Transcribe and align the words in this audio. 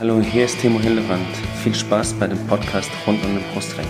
Hallo, 0.00 0.20
hier 0.20 0.46
ist 0.46 0.58
Timo 0.60 0.80
Hildebrand. 0.80 1.24
Viel 1.62 1.72
Spaß 1.72 2.14
bei 2.14 2.26
dem 2.26 2.38
Podcast 2.48 2.90
rund 3.06 3.24
um 3.24 3.32
den 3.32 3.44
Brustring. 3.52 3.86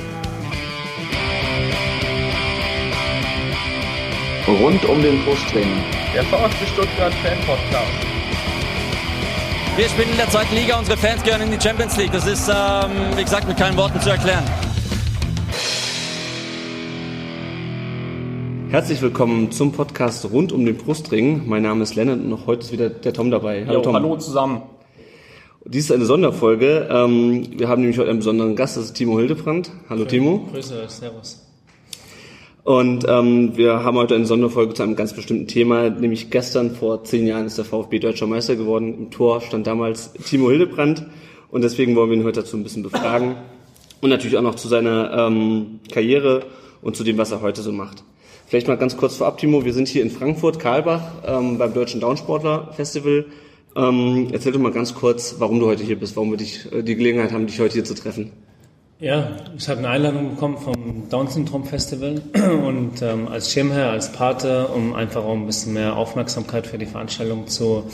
Rund 4.47 4.85
um 4.85 5.03
den 5.03 5.25
Brustring. 5.25 5.67
Der 6.15 6.23
VfB 6.25 6.67
Stuttgart 6.67 7.15
Fan 7.15 7.39
Podcast. 7.47 8.07
Wir 9.77 9.89
spielen 9.89 10.11
in 10.11 10.17
der 10.19 10.29
zweiten 10.29 10.55
Liga, 10.55 10.79
unsere 10.79 10.99
Fans 10.99 11.23
gehören 11.23 11.41
in 11.41 11.51
die 11.51 11.61
Champions 11.61 11.97
League. 11.97 12.13
Das 12.13 12.27
ist, 12.27 12.51
ähm, 12.51 13.17
wie 13.17 13.25
gesagt, 13.25 13.49
mit 13.49 13.57
keinen 13.57 13.79
Worten 13.79 13.99
zu 13.99 14.11
erklären. 14.11 14.45
Herzlich 18.69 19.01
willkommen 19.01 19.53
zum 19.53 19.73
Podcast 19.73 20.31
rund 20.31 20.53
um 20.53 20.67
den 20.67 20.77
Brustring. 20.77 21.49
Mein 21.49 21.63
Name 21.63 21.83
ist 21.83 21.95
Lennart 21.95 22.19
und 22.19 22.29
noch 22.29 22.47
heute 22.47 22.61
ist 22.61 22.73
wieder 22.73 22.91
der 22.91 23.15
Tom 23.15 23.31
dabei. 23.31 23.65
Hallo, 23.67 23.79
jo, 23.79 23.81
Tom. 23.81 23.95
hallo 23.95 24.17
zusammen. 24.19 24.74
Dies 25.67 25.87
ist 25.87 25.93
eine 25.93 26.05
Sonderfolge. 26.05 26.89
Ähm, 26.91 27.59
wir 27.59 27.69
haben 27.69 27.81
nämlich 27.81 27.99
heute 27.99 28.11
einen 28.11 28.19
besonderen 28.19 28.55
Gast, 28.55 28.77
das 28.77 28.85
ist 28.85 28.95
Timo 28.95 29.19
Hildebrand. 29.19 29.71
Hallo 29.89 30.01
Schön. 30.01 30.09
Timo. 30.09 30.49
Grüße, 30.53 30.85
Servus. 30.89 31.43
Und 32.65 33.07
ähm, 33.09 33.57
wir 33.57 33.83
haben 33.83 33.97
heute 33.97 34.15
eine 34.15 34.27
Sonderfolge 34.27 34.75
zu 34.75 34.83
einem 34.83 34.95
ganz 34.95 35.15
bestimmten 35.15 35.47
Thema, 35.47 35.89
nämlich 35.89 36.31
gestern 36.31 36.73
vor 36.73 37.05
zehn 37.05 37.27
Jahren 37.27 37.47
ist 37.47 37.57
der 37.57 37.65
VfB 37.65 37.99
Deutscher 37.99 38.27
Meister 38.27 38.57
geworden. 38.57 38.95
Im 38.95 39.11
Tor 39.11 39.41
stand 39.41 39.67
damals 39.67 40.13
Timo 40.13 40.51
Hildebrand 40.51 41.07
und 41.51 41.63
deswegen 41.63 41.97
wollen 41.97 42.11
wir 42.11 42.19
ihn 42.19 42.25
heute 42.25 42.43
dazu 42.43 42.59
ein 42.59 42.63
bisschen 42.63 42.83
befragen 42.83 43.37
und 44.03 44.11
natürlich 44.11 44.37
auch 44.37 44.43
noch 44.43 44.57
zu 44.57 44.69
seiner 44.69 45.29
ähm, 45.29 45.81
Karriere 45.91 46.45
und 46.83 46.95
zu 46.95 47.05
dem, 47.05 47.17
was 47.17 47.33
er 47.33 47.41
heute 47.41 47.63
so 47.63 47.73
macht. 47.73 48.05
Vielleicht 48.47 48.69
mal 48.69 48.77
ganz 48.77 48.99
kurz 48.99 49.17
vorab, 49.17 49.39
Timo, 49.39 49.65
wir 49.65 49.73
sind 49.73 49.89
hier 49.89 50.03
in 50.03 50.11
Frankfurt, 50.11 50.59
Karlbach, 50.59 51.03
ähm, 51.27 51.57
beim 51.57 51.73
Deutschen 51.73 52.03
Downsportler 52.03 52.71
Festival. 52.77 53.25
Ähm, 53.77 54.29
erzähl 54.33 54.53
doch 54.53 54.61
mal 54.61 54.73
ganz 54.73 54.95
kurz, 54.95 55.37
warum 55.39 55.59
du 55.59 55.67
heute 55.67 55.83
hier 55.83 55.99
bist, 55.99 56.17
warum 56.17 56.31
wir 56.31 56.39
dich, 56.39 56.71
äh, 56.73 56.83
die 56.83 56.95
Gelegenheit 56.95 57.33
haben, 57.33 57.47
dich 57.47 57.59
heute 57.61 57.75
hier 57.75 57.85
zu 57.85 57.95
treffen. 57.95 58.31
Ja, 59.01 59.37
ich 59.59 59.69
habe 59.69 59.81
eine 59.81 59.89
Einladung 59.89 60.31
bekommen 60.31 60.57
vom 60.57 61.09
Down 61.11 61.27
Syndrome 61.29 61.65
Festival 61.65 62.23
und 62.67 63.03
ähm, 63.03 63.27
als 63.29 63.53
Schirmherr, 63.53 63.91
als 63.91 64.13
Pate, 64.13 64.69
um 64.69 64.95
einfach 64.95 65.25
auch 65.25 65.35
ein 65.35 65.47
bisschen 65.47 65.75
mehr 65.75 65.97
Aufmerksamkeit 65.97 66.67
für 66.67 66.79
die 66.79 66.87
Veranstaltung 66.87 67.49
zu 67.49 67.85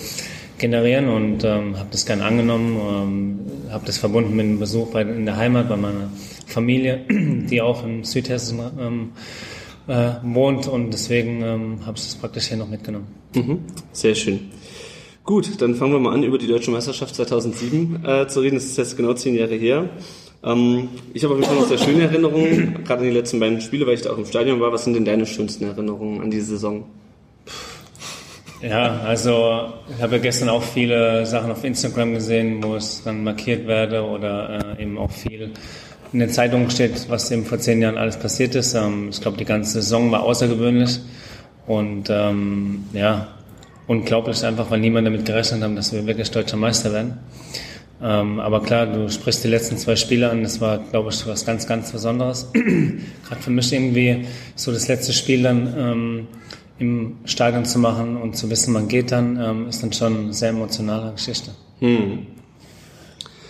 generieren 0.58 1.08
und 1.08 1.42
ähm, 1.42 1.78
habe 1.78 1.88
das 1.90 2.04
gern 2.04 2.20
angenommen, 2.20 2.76
ähm, 2.78 3.72
habe 3.72 3.86
das 3.86 3.96
verbunden 3.96 4.36
mit 4.36 4.44
einem 4.44 4.58
Besuch 4.58 4.92
bei, 4.92 5.00
in 5.00 5.24
der 5.24 5.36
Heimat 5.36 5.70
bei 5.70 5.76
meiner 5.76 6.10
Familie, 6.46 7.00
die 7.08 7.62
auch 7.62 7.82
im 7.82 8.04
Südhessen 8.04 8.60
ähm, 8.78 9.12
äh, 9.88 10.12
wohnt 10.22 10.68
und 10.68 10.92
deswegen 10.92 11.42
ähm, 11.42 11.86
habe 11.86 11.96
ich 11.96 12.04
das 12.04 12.14
praktisch 12.14 12.48
hier 12.48 12.58
noch 12.58 12.68
mitgenommen. 12.68 13.06
Mhm, 13.34 13.60
sehr 13.92 14.14
schön. 14.14 14.50
Gut, 15.30 15.62
dann 15.62 15.76
fangen 15.76 15.92
wir 15.92 16.00
mal 16.00 16.12
an, 16.12 16.24
über 16.24 16.38
die 16.38 16.48
Deutsche 16.48 16.72
Meisterschaft 16.72 17.14
2007 17.14 18.04
äh, 18.04 18.26
zu 18.26 18.40
reden. 18.40 18.56
Das 18.56 18.64
ist 18.64 18.76
jetzt 18.76 18.96
genau 18.96 19.14
zehn 19.14 19.36
Jahre 19.36 19.54
her. 19.54 19.88
Ähm, 20.42 20.88
ich 21.14 21.22
habe 21.22 21.34
auf 21.34 21.38
jeden 21.38 21.48
Fall 21.48 21.60
noch 21.60 21.68
sehr 21.68 21.78
schöne 21.78 22.02
Erinnerungen, 22.02 22.82
gerade 22.82 23.02
an 23.02 23.06
die 23.06 23.14
letzten 23.14 23.38
beiden 23.38 23.60
Spiele, 23.60 23.86
weil 23.86 23.94
ich 23.94 24.02
da 24.02 24.10
auch 24.10 24.18
im 24.18 24.26
Stadion 24.26 24.58
war. 24.58 24.72
Was 24.72 24.82
sind 24.82 24.94
denn 24.94 25.04
deine 25.04 25.26
schönsten 25.26 25.66
Erinnerungen 25.66 26.20
an 26.20 26.32
diese 26.32 26.46
Saison? 26.46 26.82
Ja, 28.60 29.02
also 29.06 29.72
ich 29.96 30.02
habe 30.02 30.18
gestern 30.18 30.48
auch 30.48 30.64
viele 30.64 31.24
Sachen 31.26 31.52
auf 31.52 31.62
Instagram 31.62 32.14
gesehen, 32.14 32.60
wo 32.64 32.74
es 32.74 33.04
dann 33.04 33.22
markiert 33.22 33.68
werde 33.68 34.02
oder 34.02 34.76
äh, 34.80 34.82
eben 34.82 34.98
auch 34.98 35.12
viel 35.12 35.52
in 36.12 36.18
den 36.18 36.30
Zeitungen 36.30 36.70
steht, 36.70 37.08
was 37.08 37.30
eben 37.30 37.44
vor 37.44 37.60
zehn 37.60 37.80
Jahren 37.80 37.98
alles 37.98 38.18
passiert 38.18 38.56
ist. 38.56 38.74
Ähm, 38.74 39.10
ich 39.10 39.20
glaube, 39.20 39.36
die 39.36 39.44
ganze 39.44 39.74
Saison 39.74 40.10
war 40.10 40.24
außergewöhnlich 40.24 40.98
und 41.68 42.10
ähm, 42.10 42.82
ja, 42.92 43.28
unglaublich 43.90 44.44
einfach, 44.44 44.70
weil 44.70 44.78
niemand 44.78 45.08
damit 45.08 45.24
gerechnet 45.24 45.62
hat, 45.64 45.76
dass 45.76 45.92
wir 45.92 46.06
wirklich 46.06 46.30
deutscher 46.30 46.56
Meister 46.56 46.92
werden. 46.92 47.18
Ähm, 48.00 48.38
aber 48.38 48.62
klar, 48.62 48.86
du 48.86 49.10
sprichst 49.10 49.42
die 49.42 49.48
letzten 49.48 49.76
zwei 49.78 49.96
Spiele 49.96 50.30
an, 50.30 50.44
das 50.44 50.60
war, 50.60 50.78
glaube 50.78 51.10
ich, 51.10 51.26
was 51.26 51.44
ganz, 51.44 51.66
ganz 51.66 51.90
Besonderes. 51.90 52.52
Gerade 52.54 53.42
für 53.42 53.50
mich 53.50 53.72
irgendwie 53.72 54.26
so 54.54 54.70
das 54.70 54.86
letzte 54.86 55.12
Spiel 55.12 55.42
dann 55.42 55.74
ähm, 55.76 56.28
im 56.78 57.16
Stadion 57.24 57.64
zu 57.64 57.80
machen 57.80 58.16
und 58.16 58.36
zu 58.36 58.48
wissen, 58.48 58.72
man 58.72 58.86
geht 58.86 59.10
dann, 59.10 59.36
ähm, 59.42 59.68
ist 59.68 59.82
dann 59.82 59.92
schon 59.92 60.16
eine 60.16 60.32
sehr 60.34 60.50
emotionale 60.50 61.10
Geschichte. 61.12 61.50
Hm. 61.80 62.26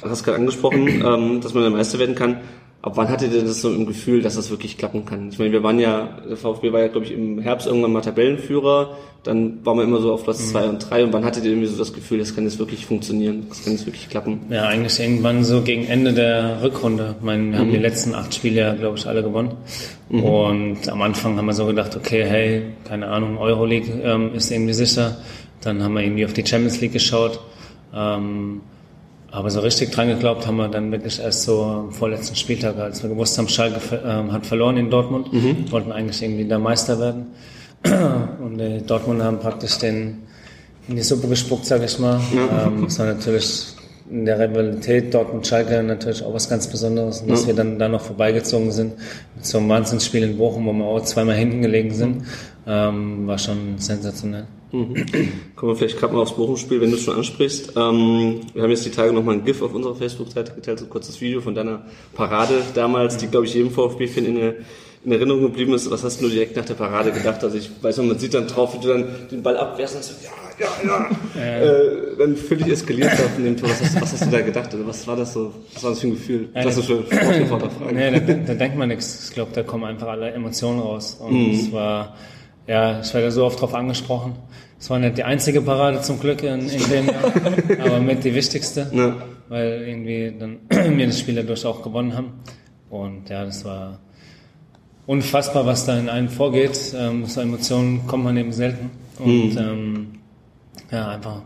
Du 0.03 0.09
hast 0.09 0.25
gerade 0.25 0.39
angesprochen, 0.39 0.89
ähm, 1.05 1.43
dass 1.43 1.53
man 1.53 1.65
der 1.65 1.73
Meister 1.73 1.99
werden 1.99 2.15
kann. 2.15 2.39
Ab 2.83 2.93
wann 2.97 3.11
hattet 3.11 3.35
ihr 3.35 3.43
das 3.43 3.61
so 3.61 3.75
im 3.75 3.85
Gefühl, 3.85 4.23
dass 4.23 4.37
das 4.37 4.51
wirklich 4.51 4.79
klappen 4.79 5.05
kann? 5.05 5.29
Ich 5.29 5.39
meine, 5.39 5.53
wir 5.53 5.63
waren 5.63 5.79
ja, 5.79 6.19
der 6.27 6.39
VfB 6.39 6.73
war 6.73 6.81
ja, 6.81 6.89
glaube 6.89 7.05
ich, 7.05 7.13
im 7.13 7.39
Herbst 7.39 7.67
irgendwann 7.67 7.93
mal 7.93 8.01
Tabellenführer, 8.01 8.97
dann 9.23 9.65
waren 9.67 9.77
wir 9.77 9.85
immer 9.85 10.01
so 10.01 10.15
auf 10.15 10.25
Platz 10.25 10.41
mhm. 10.41 10.47
zwei 10.47 10.65
und 10.67 10.91
drei 10.91 11.05
und 11.05 11.13
wann 11.13 11.27
hattet 11.27 11.45
ihr 11.45 11.51
irgendwie 11.51 11.67
so 11.67 11.77
das 11.77 11.93
Gefühl, 11.93 12.19
das 12.19 12.35
kann 12.35 12.45
jetzt 12.45 12.59
wirklich 12.59 12.87
funktionieren, 12.87 13.45
das 13.51 13.63
kann 13.63 13.75
jetzt 13.75 13.85
wirklich 13.85 14.09
klappen? 14.09 14.41
Ja, 14.49 14.65
eigentlich 14.65 14.99
irgendwann 14.99 15.45
so 15.45 15.61
gegen 15.61 15.87
Ende 15.89 16.15
der 16.15 16.63
Rückrunde. 16.63 17.17
Ich 17.19 17.25
meine, 17.25 17.43
wir 17.43 17.51
mhm. 17.51 17.59
haben 17.59 17.71
die 17.71 17.77
letzten 17.77 18.15
acht 18.15 18.35
Spiele 18.35 18.61
ja, 18.61 18.75
glaube 18.75 18.97
ich, 18.97 19.07
alle 19.07 19.23
gewonnen. 19.23 19.53
Mhm. 20.09 20.25
Und 20.25 20.89
am 20.89 21.03
Anfang 21.03 21.37
haben 21.37 21.47
wir 21.47 21.53
so 21.53 21.67
gedacht, 21.67 21.95
okay, 21.97 22.25
hey, 22.25 22.63
keine 22.89 23.09
Ahnung, 23.09 23.37
Euroleague 23.37 23.93
ähm, 24.03 24.35
ist 24.35 24.51
irgendwie 24.51 24.73
sicher. 24.73 25.19
Dann 25.61 25.83
haben 25.83 25.93
wir 25.93 26.03
irgendwie 26.03 26.25
auf 26.25 26.33
die 26.33 26.47
Champions 26.47 26.81
League 26.81 26.95
geschaut. 26.95 27.41
Ähm, 27.95 28.63
aber 29.33 29.51
so 29.51 29.61
richtig 29.61 29.93
dran 29.93 30.09
geglaubt 30.09 30.47
haben 30.47 30.57
wir 30.57 30.69
dann 30.69 30.91
wirklich 30.91 31.21
erst 31.21 31.45
so 31.45 31.63
am 31.63 31.93
vorletzten 31.93 32.35
Spieltag, 32.35 32.77
als 32.79 33.03
wir 33.03 33.11
gewusst 33.11 33.39
haben, 33.39 33.49
Schalke 33.49 33.81
ähm, 34.05 34.33
hat 34.33 34.47
verloren 34.47 34.77
in 34.77 34.91
Dortmund, 34.91 35.33
mhm. 35.33 35.71
wollten 35.71 35.93
eigentlich 35.93 36.23
irgendwie 36.23 36.45
der 36.45 36.59
Meister 36.59 36.99
werden. 36.99 37.27
Und 38.43 38.59
die 38.59 38.85
Dortmund 38.85 39.23
haben 39.23 39.39
praktisch 39.39 39.79
den 39.79 40.23
in 40.89 40.97
die 40.97 41.03
Suppe 41.03 41.29
gespuckt, 41.29 41.67
sag 41.67 41.83
ich 41.85 41.99
mal. 41.99 42.21
Ja. 42.35 42.67
Ähm, 42.67 42.85
das 42.85 42.99
war 42.99 43.07
natürlich 43.07 43.67
in 44.11 44.25
der 44.25 44.41
Rivalität 44.41 45.15
Dortmund-Schalke 45.15 45.83
natürlich 45.85 46.25
auch 46.25 46.35
was 46.35 46.49
ganz 46.49 46.67
Besonderes. 46.67 47.21
Und 47.21 47.31
dass 47.31 47.43
ja. 47.43 47.49
wir 47.49 47.55
dann 47.55 47.79
da 47.79 47.89
noch 47.89 48.01
vorbeigezogen 48.01 48.73
sind 48.73 48.95
mit 49.37 49.47
so 49.47 49.59
einem 49.59 49.69
Wahnsinnsspiel 49.69 50.25
in 50.25 50.37
Bochum, 50.37 50.67
wo 50.67 50.73
wir 50.73 50.85
auch 50.85 51.05
zweimal 51.05 51.37
hinten 51.37 51.63
gelegen 51.63 51.95
sind, 51.95 52.25
ähm, 52.67 53.29
war 53.29 53.39
schon 53.39 53.79
sensationell. 53.79 54.47
Mhm. 54.73 55.05
Kommen 55.57 55.73
wir 55.73 55.77
vielleicht 55.77 55.99
gerade 55.99 56.15
mal 56.15 56.21
aufs 56.21 56.35
Bochum-Spiel, 56.35 56.81
wenn 56.81 56.91
du 56.91 56.97
es 56.97 57.03
schon 57.03 57.17
ansprichst. 57.17 57.73
Ähm, 57.77 58.41
wir 58.55 58.63
haben 58.63 58.71
jetzt 58.71 58.85
die 58.85 58.91
Tage 58.91 59.13
nochmal 59.13 59.37
ein 59.37 59.45
GIF 59.45 59.63
auf 59.63 59.75
unserer 59.75 59.95
Facebook-Seite 59.95 60.53
geteilt, 60.55 60.79
so 60.79 60.85
ein 60.87 60.91
kurzes 60.91 61.21
Video 61.21 61.41
von 61.41 61.55
deiner 61.55 61.83
Parade 62.15 62.63
damals, 62.75 63.17
die, 63.17 63.27
glaube 63.27 63.47
ich, 63.47 63.55
jedem 63.55 63.71
VfB-Fan 63.71 64.25
in, 64.25 64.37
in, 65.05 65.13
Erinnerung 65.13 65.43
geblieben 65.43 65.75
ist. 65.75 65.91
Was 65.91 66.05
hast 66.05 66.21
du 66.21 66.29
direkt 66.29 66.57
nach 66.57 66.65
der 66.65 66.75
Parade 66.75 67.11
gedacht? 67.11 67.43
Also 67.43 67.57
ich 67.57 67.71
weiß 67.83 67.99
noch, 67.99 68.05
man 68.05 68.19
sieht 68.19 68.35
dann 68.35 68.47
drauf, 68.47 68.75
wie 68.75 68.81
du 68.81 68.89
dann 68.89 69.09
den 69.31 69.43
Ball 69.43 69.57
abwehrst 69.57 69.97
und 69.97 70.05
so, 70.05 70.15
ja, 70.23 70.31
ja, 70.61 71.09
ja. 71.35 71.41
Äh, 71.41 72.17
dann 72.19 72.37
völlig 72.37 72.69
eskaliert 72.69 73.13
da 73.13 73.29
von 73.29 73.43
dem 73.43 73.57
Tor. 73.57 73.71
Was 73.71 73.81
hast, 73.81 74.01
was 74.01 74.13
hast, 74.13 74.27
du 74.27 74.31
da 74.31 74.41
gedacht? 74.43 74.73
Also 74.73 74.87
was 74.87 75.07
war 75.07 75.17
das 75.17 75.33
so? 75.33 75.55
Was 75.73 75.83
war 75.83 75.91
das 75.91 76.01
für 76.01 76.09
ein 76.09 76.13
Gefühl? 76.13 76.49
Klassische 76.53 77.03
Sportreporterfrage. 77.11 77.95
Nee, 77.95 78.11
da, 78.11 78.35
da 78.35 78.55
denkt 78.55 78.77
man 78.77 78.89
nichts. 78.89 79.29
Ich 79.29 79.35
glaube, 79.35 79.53
da 79.55 79.63
kommen 79.63 79.85
einfach 79.85 80.09
alle 80.09 80.31
Emotionen 80.31 80.81
raus. 80.81 81.17
Und 81.19 81.33
mhm. 81.33 81.55
es 81.55 81.73
war 81.73 82.15
ja, 82.71 83.01
ich 83.01 83.13
werde 83.13 83.33
so 83.33 83.45
oft 83.45 83.57
darauf 83.57 83.75
angesprochen. 83.75 84.35
Es 84.79 84.89
war 84.91 85.01
nicht 85.01 85.19
die 85.19 85.25
einzige 85.25 85.61
Parade 85.61 86.01
zum 86.03 86.21
Glück 86.21 86.45
in, 86.45 86.69
in 86.69 86.89
dem 86.89 87.07
Jahr, 87.07 87.33
aber 87.85 87.99
mit 87.99 88.23
die 88.23 88.33
wichtigste, 88.33 88.89
ja. 88.93 89.17
weil 89.49 89.83
irgendwie 89.89 90.33
dann 90.39 90.59
wir 90.97 91.07
das 91.07 91.19
Spiel 91.19 91.35
dadurch 91.35 91.67
auch 91.67 91.83
gewonnen 91.83 92.17
haben. 92.17 92.29
Und 92.89 93.29
ja, 93.29 93.45
das 93.45 93.65
war 93.65 93.99
unfassbar, 95.05 95.67
was 95.67 95.85
da 95.85 95.99
in 95.99 96.09
einem 96.09 96.29
vorgeht. 96.29 96.95
Ähm, 96.97 97.27
so 97.27 97.41
Emotionen 97.41 98.07
kommt 98.07 98.23
man 98.23 98.37
eben 98.37 98.53
selten. 98.53 98.91
Und 99.19 99.55
mhm. 99.55 99.59
ähm, 99.59 100.07
ja, 100.93 101.09
einfach 101.09 101.43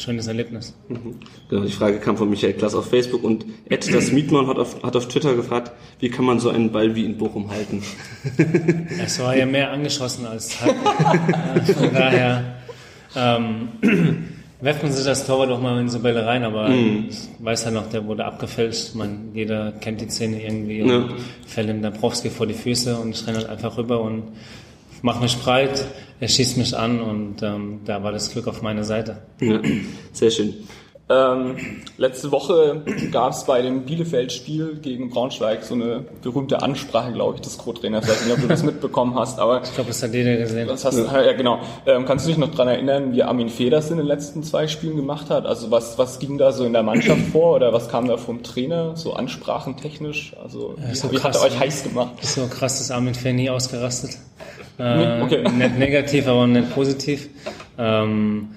schönes 0.00 0.26
Erlebnis. 0.26 0.74
Mhm. 0.88 1.16
Genau, 1.48 1.64
die 1.64 1.72
Frage 1.72 1.98
kam 1.98 2.16
von 2.16 2.28
Michael 2.30 2.54
Klaas 2.54 2.74
auf 2.74 2.88
Facebook 2.88 3.22
und 3.22 3.44
Ed, 3.68 3.92
das 3.92 4.12
Mietmann, 4.12 4.46
hat 4.46 4.58
auf, 4.58 4.82
hat 4.82 4.96
auf 4.96 5.08
Twitter 5.08 5.34
gefragt, 5.34 5.72
wie 5.98 6.10
kann 6.10 6.24
man 6.24 6.40
so 6.40 6.50
einen 6.50 6.72
Ball 6.72 6.94
wie 6.94 7.04
in 7.04 7.18
Bochum 7.18 7.50
halten? 7.50 7.82
Es 9.02 9.20
war 9.20 9.36
ja 9.36 9.46
mehr 9.46 9.70
angeschossen 9.70 10.26
als 10.26 10.60
halten. 10.60 11.72
Von 11.74 11.92
daher 11.92 12.56
ähm, 13.14 13.68
werft 14.60 14.82
man 14.82 14.92
sich 14.92 15.04
das 15.04 15.26
Torwart 15.26 15.50
doch 15.50 15.60
mal 15.60 15.80
in 15.80 15.88
so 15.88 16.00
Bälle 16.00 16.26
rein, 16.26 16.44
aber 16.44 16.68
mm. 16.68 17.06
ich 17.08 17.18
weiß 17.38 17.64
ja 17.64 17.70
noch, 17.70 17.88
der 17.88 18.06
wurde 18.06 18.24
abgefälscht. 18.24 18.94
Man, 18.94 19.30
jeder 19.34 19.72
kennt 19.72 20.00
die 20.00 20.08
Szene 20.08 20.42
irgendwie 20.42 20.82
und 20.82 20.88
ja. 20.88 21.08
fällt 21.46 21.68
ihm 21.68 21.82
Dabrowski 21.82 22.30
vor 22.30 22.46
die 22.46 22.54
Füße 22.54 22.96
und 22.96 23.10
ich 23.10 23.26
renne 23.26 23.38
halt 23.38 23.48
einfach 23.48 23.76
rüber 23.76 24.00
und 24.00 24.24
mache 25.02 25.22
mich 25.22 25.38
breit, 25.38 25.86
er 26.20 26.28
schießt 26.28 26.56
mich 26.56 26.76
an 26.76 27.00
und 27.00 27.42
ähm, 27.42 27.80
da 27.84 28.02
war 28.02 28.12
das 28.12 28.30
Glück 28.30 28.46
auf 28.46 28.62
meiner 28.62 28.84
Seite. 28.84 29.22
Ja, 29.40 29.60
sehr 30.12 30.30
schön. 30.30 30.54
Ähm, 31.10 31.56
letzte 31.96 32.30
Woche 32.30 32.84
gab 33.10 33.32
es 33.32 33.42
bei 33.42 33.62
dem 33.62 33.82
Bielefeld-Spiel 33.84 34.76
gegen 34.80 35.10
Braunschweig 35.10 35.64
so 35.64 35.74
eine 35.74 36.04
berühmte 36.22 36.62
Ansprache, 36.62 37.12
glaube 37.12 37.34
ich, 37.34 37.40
des 37.40 37.58
Co-Trainers. 37.58 38.04
Ich 38.04 38.10
weiß 38.12 38.24
nicht, 38.26 38.34
ob 38.34 38.40
du 38.40 38.46
das 38.46 38.62
mitbekommen 38.62 39.16
hast, 39.18 39.40
aber 39.40 39.60
ich 39.60 39.74
glaube, 39.74 39.88
das 39.88 40.00
hat 40.04 40.14
jeder 40.14 40.36
gesehen. 40.36 40.68
Das 40.68 40.84
hast, 40.84 40.96
ja. 40.98 41.20
ja, 41.20 41.32
genau. 41.32 41.58
Ähm, 41.84 42.04
kannst 42.04 42.26
du 42.26 42.28
dich 42.28 42.38
noch 42.38 42.54
dran 42.54 42.68
erinnern, 42.68 43.12
wie 43.12 43.24
Armin 43.24 43.48
Feders 43.48 43.90
in 43.90 43.96
den 43.96 44.06
letzten 44.06 44.44
zwei 44.44 44.68
Spielen 44.68 44.94
gemacht 44.94 45.30
hat? 45.30 45.46
Also 45.46 45.72
was 45.72 45.98
was 45.98 46.20
ging 46.20 46.38
da 46.38 46.52
so 46.52 46.64
in 46.64 46.72
der 46.72 46.84
Mannschaft 46.84 47.22
vor 47.32 47.56
oder 47.56 47.72
was 47.72 47.88
kam 47.88 48.06
da 48.06 48.16
vom 48.16 48.44
Trainer 48.44 48.96
so 48.96 49.14
ansprachentechnisch? 49.14 50.36
Also 50.40 50.76
ja, 50.78 50.94
so 50.94 51.10
wie, 51.10 51.16
krass, 51.16 51.42
hat 51.42 51.50
er 51.50 51.56
euch 51.56 51.58
heiß 51.58 51.82
gemacht? 51.82 52.12
Ist 52.22 52.36
so 52.36 52.46
krass, 52.46 52.78
dass 52.78 52.92
Armin 52.92 53.14
Feder 53.14 53.34
nie 53.34 53.50
ausgerastet. 53.50 54.16
Äh, 54.78 55.22
okay. 55.22 55.42
Nicht 55.56 55.78
negativ, 55.78 56.26
aber 56.26 56.46
nicht 56.46 56.72
positiv. 56.74 57.28
Ähm, 57.78 58.48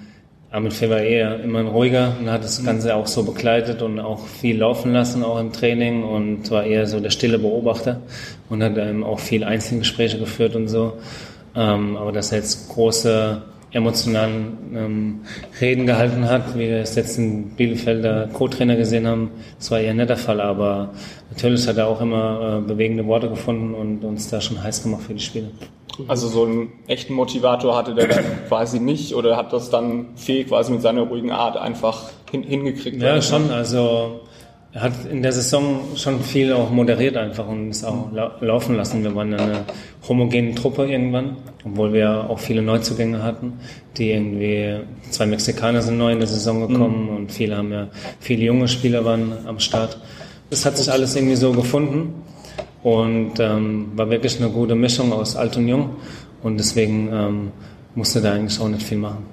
Armin 0.54 0.70
Fee 0.70 0.88
war 0.88 1.00
eher 1.00 1.40
immer 1.40 1.58
ein 1.58 1.66
ruhiger 1.66 2.14
und 2.20 2.30
hat 2.30 2.44
das 2.44 2.64
Ganze 2.64 2.94
auch 2.94 3.08
so 3.08 3.24
begleitet 3.24 3.82
und 3.82 3.98
auch 3.98 4.24
viel 4.28 4.58
laufen 4.58 4.92
lassen, 4.92 5.24
auch 5.24 5.40
im 5.40 5.52
Training 5.52 6.04
und 6.04 6.48
war 6.52 6.62
eher 6.62 6.86
so 6.86 7.00
der 7.00 7.10
stille 7.10 7.40
Beobachter 7.40 8.00
und 8.48 8.62
hat 8.62 8.78
ähm, 8.78 9.02
auch 9.02 9.18
viel 9.18 9.42
Einzelgespräche 9.42 10.16
geführt 10.16 10.54
und 10.54 10.68
so. 10.68 10.92
Ähm, 11.56 11.96
aber 11.96 12.12
dass 12.12 12.30
er 12.30 12.38
jetzt 12.38 12.68
große 12.68 13.42
emotionalen 13.72 14.58
ähm, 14.76 15.20
Reden 15.60 15.86
gehalten 15.86 16.28
hat, 16.28 16.54
wie 16.54 16.68
wir 16.68 16.78
es 16.78 16.94
jetzt 16.94 17.18
in 17.18 17.50
Bielefelder 17.56 18.28
Co-Trainer 18.32 18.76
gesehen 18.76 19.08
haben, 19.08 19.32
das 19.58 19.72
war 19.72 19.80
eher 19.80 19.94
nicht 19.94 20.08
der 20.08 20.16
Fall, 20.16 20.40
aber 20.40 20.90
natürlich 21.30 21.66
hat 21.66 21.78
er 21.78 21.88
auch 21.88 22.00
immer 22.00 22.60
äh, 22.62 22.68
bewegende 22.68 23.04
Worte 23.06 23.28
gefunden 23.28 23.74
und 23.74 24.04
uns 24.04 24.30
da 24.30 24.40
schon 24.40 24.62
heiß 24.62 24.84
gemacht 24.84 25.02
für 25.02 25.14
die 25.14 25.20
Spiele. 25.20 25.50
Also 26.08 26.28
so 26.28 26.44
einen 26.44 26.72
echten 26.86 27.14
Motivator 27.14 27.76
hatte 27.76 27.94
der 27.94 28.08
dann 28.08 28.24
quasi 28.48 28.80
nicht 28.80 29.14
oder 29.14 29.36
hat 29.36 29.52
das 29.52 29.70
dann 29.70 30.16
Fee 30.16 30.44
quasi 30.44 30.72
mit 30.72 30.82
seiner 30.82 31.02
ruhigen 31.02 31.30
Art 31.30 31.56
einfach 31.56 32.10
hin, 32.30 32.42
hingekriegt? 32.42 33.00
Ja, 33.00 33.20
schon. 33.22 33.50
Also 33.50 34.20
er 34.72 34.82
hat 34.82 34.92
in 35.08 35.22
der 35.22 35.32
Saison 35.32 35.82
schon 35.94 36.20
viel 36.20 36.52
auch 36.52 36.70
moderiert 36.70 37.16
einfach 37.16 37.46
und 37.46 37.70
es 37.70 37.84
auch 37.84 38.10
lau 38.12 38.30
laufen 38.40 38.76
lassen. 38.76 39.04
Wir 39.04 39.14
waren 39.14 39.32
eine 39.32 39.64
homogene 40.08 40.54
Truppe 40.56 40.86
irgendwann, 40.86 41.36
obwohl 41.64 41.92
wir 41.92 42.28
auch 42.28 42.40
viele 42.40 42.60
Neuzugänge 42.60 43.22
hatten, 43.22 43.60
die 43.96 44.10
irgendwie, 44.10 44.80
zwei 45.10 45.26
Mexikaner 45.26 45.80
sind 45.80 45.96
neu 45.96 46.12
in 46.12 46.18
der 46.18 46.26
Saison 46.26 46.66
gekommen 46.66 47.04
mhm. 47.04 47.16
und 47.16 47.32
viele 47.32 47.56
haben 47.56 47.72
ja, 47.72 47.86
viele 48.18 48.44
junge 48.44 48.66
Spieler 48.66 49.04
waren 49.04 49.32
am 49.46 49.60
Start. 49.60 49.98
Das 50.50 50.66
hat 50.66 50.76
sich 50.76 50.90
alles 50.90 51.14
irgendwie 51.14 51.36
so 51.36 51.52
gefunden 51.52 52.24
und 52.84 53.40
ähm, 53.40 53.88
war 53.96 54.08
wirklich 54.10 54.40
eine 54.40 54.50
gute 54.50 54.76
Mischung 54.76 55.12
aus 55.12 55.34
alt 55.34 55.56
und 55.56 55.66
jung 55.66 55.96
und 56.42 56.58
deswegen 56.58 57.08
ähm, 57.12 57.52
musste 57.94 58.20
da 58.20 58.34
eigentlich 58.34 58.60
auch 58.60 58.68
nicht 58.68 58.82
viel 58.82 58.98
machen. 58.98 59.24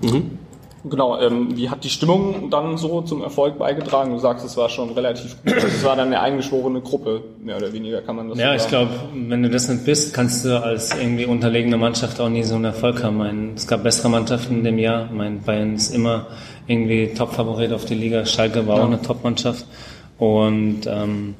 Mhm. 0.00 0.38
Genau, 0.84 1.18
ähm, 1.20 1.56
wie 1.56 1.68
hat 1.68 1.82
die 1.82 1.88
Stimmung 1.88 2.50
dann 2.50 2.78
so 2.78 3.02
zum 3.02 3.22
Erfolg 3.22 3.58
beigetragen? 3.58 4.12
Du 4.12 4.18
sagst, 4.18 4.46
es 4.46 4.56
war 4.56 4.68
schon 4.68 4.90
relativ 4.90 5.36
gut. 5.42 5.54
Also 5.54 5.66
es 5.66 5.84
war 5.84 5.96
dann 5.96 6.06
eine 6.06 6.20
eingeschworene 6.20 6.80
Gruppe, 6.80 7.20
mehr 7.42 7.56
oder 7.56 7.72
weniger 7.72 8.00
kann 8.00 8.14
man 8.14 8.28
das 8.28 8.38
Ja, 8.38 8.56
so 8.56 8.64
ich 8.64 8.68
glaube, 8.68 8.90
wenn 9.12 9.42
du 9.42 9.50
das 9.50 9.68
nicht 9.68 9.84
bist, 9.84 10.14
kannst 10.14 10.44
du 10.44 10.62
als 10.62 10.96
irgendwie 10.96 11.26
unterlegene 11.26 11.76
Mannschaft 11.76 12.20
auch 12.20 12.28
nie 12.28 12.44
so 12.44 12.54
einen 12.54 12.66
Erfolg 12.66 13.02
haben. 13.02 13.16
Mein, 13.16 13.52
es 13.56 13.66
gab 13.66 13.82
bessere 13.82 14.08
Mannschaften 14.08 14.58
in 14.58 14.64
dem 14.64 14.78
Jahr. 14.78 15.10
Mein 15.12 15.42
Bayern 15.42 15.74
ist 15.74 15.92
immer 15.92 16.28
irgendwie 16.68 17.12
Top-Favorit 17.12 17.72
auf 17.72 17.84
die 17.84 17.94
Liga. 17.94 18.24
Schalke 18.24 18.68
war 18.68 18.76
ja. 18.76 18.82
auch 18.84 18.86
eine 18.86 19.02
Top-Mannschaft. 19.02 19.66
Und 20.18 20.82
ähm, 20.86 21.34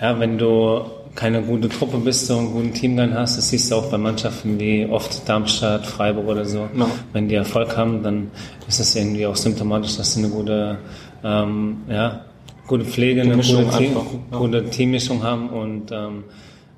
ja, 0.00 0.18
wenn 0.18 0.38
du 0.38 0.82
keine 1.14 1.42
gute 1.42 1.68
Truppe 1.68 1.96
bist 1.98 2.30
und 2.30 2.38
einen 2.38 2.52
guten 2.52 2.74
Teamgang 2.74 3.14
hast, 3.14 3.38
das 3.38 3.48
siehst 3.48 3.70
du 3.70 3.76
auch 3.76 3.90
bei 3.90 3.98
Mannschaften 3.98 4.60
wie 4.60 4.86
oft 4.86 5.26
Darmstadt, 5.28 5.86
Freiburg 5.86 6.28
oder 6.28 6.44
so. 6.44 6.68
Ja. 6.76 6.88
Wenn 7.12 7.28
die 7.28 7.34
Erfolg 7.34 7.76
haben, 7.76 8.02
dann 8.02 8.30
ist 8.68 8.80
das 8.80 8.94
irgendwie 8.94 9.26
auch 9.26 9.36
symptomatisch, 9.36 9.96
dass 9.96 10.12
sie 10.12 10.20
eine 10.20 10.28
gute, 10.28 10.78
ähm, 11.24 11.78
ja, 11.88 12.26
gute 12.66 12.84
Pflege, 12.84 13.22
eine 13.22 13.36
gute, 13.36 13.68
Team, 13.78 13.96
ja. 14.30 14.38
gute 14.38 14.68
Teammischung 14.68 15.22
haben 15.22 15.48
und 15.48 15.90
ähm, 15.90 16.24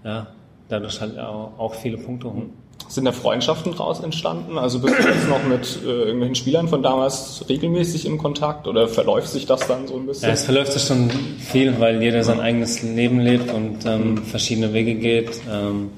ja, 0.04 0.28
dadurch 0.68 1.00
halt 1.00 1.18
auch, 1.18 1.58
auch 1.58 1.74
viele 1.74 1.98
Punkte 1.98 2.32
holen. 2.32 2.50
Sind 2.88 3.04
da 3.04 3.12
Freundschaften 3.12 3.74
draus 3.74 4.00
entstanden? 4.00 4.56
Also 4.56 4.80
bist 4.80 4.98
du 4.98 5.08
jetzt 5.08 5.28
noch 5.28 5.44
mit 5.44 5.78
äh, 5.84 5.88
irgendwelchen 5.88 6.34
Spielern 6.34 6.68
von 6.68 6.82
damals 6.82 7.44
regelmäßig 7.46 8.06
in 8.06 8.16
Kontakt 8.16 8.66
oder 8.66 8.88
verläuft 8.88 9.28
sich 9.28 9.44
das 9.44 9.66
dann 9.66 9.86
so 9.86 9.96
ein 9.96 10.06
bisschen? 10.06 10.28
Ja, 10.28 10.34
es 10.34 10.44
verläuft 10.44 10.72
sich 10.72 10.82
schon 10.82 11.10
viel, 11.10 11.78
weil 11.78 12.02
jeder 12.02 12.24
sein 12.24 12.40
eigenes 12.40 12.82
Leben 12.82 13.20
lebt 13.20 13.52
und 13.52 13.84
ähm, 13.84 14.12
mhm. 14.12 14.18
verschiedene 14.24 14.72
Wege 14.72 14.94
geht. 14.94 15.38
Ähm, 15.52 15.90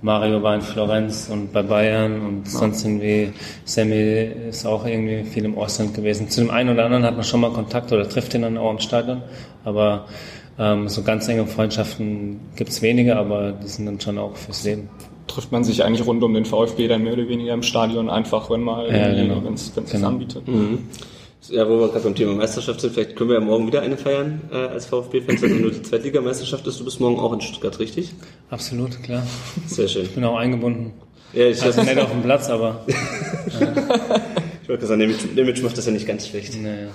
Mario 0.00 0.42
war 0.42 0.54
in 0.54 0.62
Florenz 0.62 1.28
und 1.30 1.52
bei 1.52 1.62
Bayern 1.62 2.24
und 2.24 2.48
sonst 2.48 2.84
irgendwie 2.84 3.32
Sammy 3.64 4.30
ist 4.48 4.64
auch 4.64 4.86
irgendwie 4.86 5.24
viel 5.24 5.44
im 5.44 5.58
Ausland 5.58 5.92
gewesen. 5.92 6.30
Zu 6.30 6.40
dem 6.40 6.50
einen 6.50 6.70
oder 6.70 6.84
anderen 6.84 7.04
hat 7.04 7.14
man 7.14 7.24
schon 7.24 7.40
mal 7.40 7.50
Kontakt 7.50 7.92
oder 7.92 8.08
trifft 8.08 8.32
ihn 8.34 8.42
dann 8.42 8.56
auch 8.56 8.70
im 8.70 8.78
Stadion, 8.78 9.22
aber 9.64 10.06
ähm, 10.58 10.88
so 10.88 11.02
ganz 11.02 11.28
enge 11.28 11.46
Freundschaften 11.46 12.40
gibt's 12.56 12.80
wenige, 12.80 13.16
aber 13.16 13.52
die 13.52 13.68
sind 13.68 13.86
dann 13.86 14.00
schon 14.00 14.18
auch 14.18 14.36
fürs 14.36 14.64
Leben 14.64 14.88
trifft 15.28 15.52
man 15.52 15.64
sich 15.64 15.84
eigentlich 15.84 16.06
rund 16.06 16.22
um 16.22 16.34
den 16.34 16.44
VfB 16.44 16.88
dann 16.88 17.04
mehr 17.04 17.12
oder 17.12 17.28
weniger 17.28 17.54
im 17.54 17.62
Stadion 17.62 18.10
einfach, 18.10 18.50
wenn 18.50 18.62
mal 18.62 18.86
ja, 18.92 19.14
genau. 19.14 19.44
wenn 19.44 19.54
es 19.54 19.72
genau. 19.74 20.08
anbietet. 20.08 20.48
Mhm. 20.48 20.88
Ja, 21.50 21.68
wo 21.68 21.78
wir 21.78 21.88
gerade 21.88 22.00
beim 22.00 22.14
Thema 22.14 22.34
Meisterschaft 22.34 22.80
sind, 22.80 22.94
vielleicht 22.94 23.16
können 23.16 23.30
wir 23.30 23.38
ja 23.38 23.44
morgen 23.44 23.66
wieder 23.66 23.80
eine 23.80 23.96
feiern 23.96 24.42
äh, 24.52 24.56
als 24.56 24.86
VfB-Fans, 24.86 25.40
wenn 25.40 25.60
nur 25.62 25.70
die 25.70 25.82
Zweitligameisterschaft 25.82 26.66
ist. 26.66 26.80
Du 26.80 26.84
bist 26.84 27.00
morgen 27.00 27.18
auch 27.20 27.32
in 27.32 27.40
Stuttgart, 27.40 27.78
richtig? 27.78 28.12
Absolut, 28.50 29.02
klar. 29.02 29.22
Sehr 29.66 29.88
schön. 29.88 30.02
Ich 30.02 30.14
bin 30.14 30.24
auch 30.24 30.36
eingebunden. 30.36 30.92
Ja, 31.32 31.46
ich 31.46 31.62
also 31.62 31.82
nicht 31.82 31.98
auf 31.98 32.10
dem 32.10 32.22
Platz, 32.22 32.50
aber. 32.50 32.84
ich 34.62 34.68
wollte 34.68 34.86
sagen, 34.86 35.14
der 35.36 35.44
Image 35.44 35.62
macht 35.62 35.78
das 35.78 35.86
ja 35.86 35.92
nicht 35.92 36.06
ganz 36.06 36.26
schlecht. 36.26 36.60
Naja. 36.60 36.88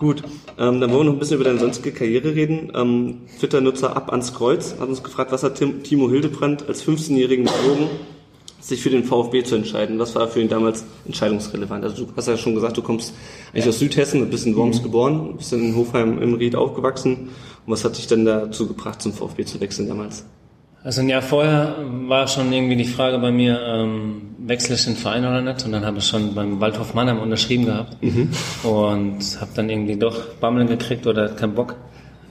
Gut, 0.00 0.22
ähm, 0.56 0.80
dann 0.80 0.90
wollen 0.92 1.00
wir 1.00 1.04
noch 1.04 1.12
ein 1.12 1.18
bisschen 1.18 1.36
über 1.36 1.44
deine 1.44 1.58
sonstige 1.58 1.92
Karriere 1.92 2.34
reden. 2.34 2.72
Ähm, 2.74 3.18
Twitter-Nutzer 3.38 3.94
ab 3.94 4.10
ans 4.10 4.32
Kreuz 4.32 4.76
hat 4.80 4.88
uns 4.88 5.02
gefragt, 5.02 5.30
was 5.30 5.42
hat 5.42 5.56
Tim, 5.56 5.82
Timo 5.82 6.08
Hildebrand 6.08 6.66
als 6.66 6.82
15-Jährigen 6.86 7.44
bewogen, 7.44 7.90
sich 8.62 8.80
für 8.80 8.88
den 8.88 9.04
VfB 9.04 9.44
zu 9.44 9.56
entscheiden? 9.56 9.98
Was 9.98 10.14
war 10.14 10.26
für 10.28 10.40
ihn 10.40 10.48
damals 10.48 10.86
entscheidungsrelevant? 11.04 11.84
Also 11.84 12.06
du 12.06 12.12
hast 12.16 12.28
ja 12.28 12.38
schon 12.38 12.54
gesagt, 12.54 12.78
du 12.78 12.82
kommst 12.82 13.12
eigentlich 13.52 13.68
aus 13.68 13.78
Südhessen, 13.78 14.30
bist 14.30 14.46
in 14.46 14.56
Worms 14.56 14.78
mhm. 14.78 14.84
geboren, 14.84 15.36
bist 15.36 15.52
in 15.52 15.76
Hofheim 15.76 16.22
im 16.22 16.32
Ried 16.32 16.56
aufgewachsen. 16.56 17.28
Und 17.66 17.72
was 17.74 17.84
hat 17.84 17.98
dich 17.98 18.06
denn 18.06 18.24
dazu 18.24 18.68
gebracht, 18.68 19.02
zum 19.02 19.12
VfB 19.12 19.44
zu 19.44 19.60
wechseln 19.60 19.86
damals? 19.86 20.24
Also 20.82 21.02
ein 21.02 21.08
Jahr 21.10 21.20
vorher 21.20 21.76
war 22.06 22.26
schon 22.26 22.52
irgendwie 22.52 22.76
die 22.76 22.86
Frage 22.86 23.18
bei 23.18 23.30
mir, 23.30 23.60
ähm, 23.66 24.34
wechsle 24.38 24.76
ich 24.76 24.84
den 24.84 24.96
Verein 24.96 25.26
oder 25.26 25.42
nicht? 25.42 25.64
Und 25.64 25.72
dann 25.72 25.84
habe 25.84 25.98
ich 25.98 26.06
schon 26.06 26.34
beim 26.34 26.58
Waldhof 26.58 26.94
Mannheim 26.94 27.18
unterschrieben 27.18 27.66
gehabt 27.66 28.02
mhm. 28.02 28.30
und 28.62 29.40
habe 29.40 29.50
dann 29.54 29.68
irgendwie 29.68 29.96
doch 29.96 30.34
Bammeln 30.40 30.68
gekriegt 30.68 31.06
oder 31.06 31.28
keinen 31.28 31.54
Bock. 31.54 31.76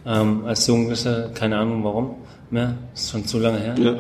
Ähm, 0.06 0.46
als 0.46 0.66
Jugendlicher, 0.66 1.30
keine 1.36 1.60
Ahnung 1.60 1.84
warum 1.84 2.16
mehr, 2.50 2.74
ist 2.96 3.12
schon 3.12 3.26
zu 3.26 3.38
lange 3.38 3.60
her. 3.60 3.76
Ja. 3.78 3.96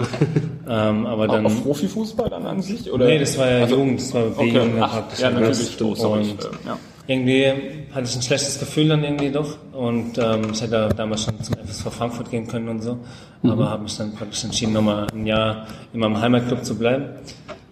ähm, 0.90 1.06
aber 1.06 1.28
dann, 1.28 1.46
Auf 1.46 1.62
Profifußball 1.62 2.32
dann 2.32 2.48
an 2.48 2.62
sich? 2.64 2.92
Oder? 2.92 3.06
Nee, 3.06 3.20
das 3.20 3.38
war 3.38 3.48
ja 3.48 3.60
also, 3.60 3.76
Jugend, 3.76 4.02
das 4.02 4.14
war 4.16 4.24
B-Jugend 4.24 4.74
okay. 4.74 4.80
praktisch. 4.80 5.20
Ja, 5.20 5.30
natürlich. 5.30 5.82
Und, 5.82 6.50
ja 6.66 6.78
irgendwie 7.10 7.44
hatte 7.92 8.08
ich 8.08 8.16
ein 8.16 8.22
schlechtes 8.22 8.60
Gefühl 8.60 8.90
dann 8.90 9.04
irgendwie 9.04 9.32
doch 9.32 9.58
und 9.74 10.20
ähm, 10.20 10.52
ich 10.54 10.62
hätte 10.62 10.90
damals 10.96 11.24
schon 11.24 11.42
zum 11.42 11.56
FSV 11.56 11.92
Frankfurt 11.92 12.30
gehen 12.30 12.48
können 12.48 12.70
und 12.70 12.82
so, 12.82 13.00
mhm. 13.42 13.50
aber 13.50 13.68
habe 13.72 13.84
mich 13.84 13.98
dann 13.98 14.14
praktisch 14.14 14.44
entschieden, 14.44 14.74
nochmal 14.74 15.08
ein 15.12 15.26
Jahr 15.26 15.66
in 15.92 16.02
meinem 16.02 16.22
Heimatclub 16.22 16.64
zu 16.64 16.78
bleiben. 16.78 17.06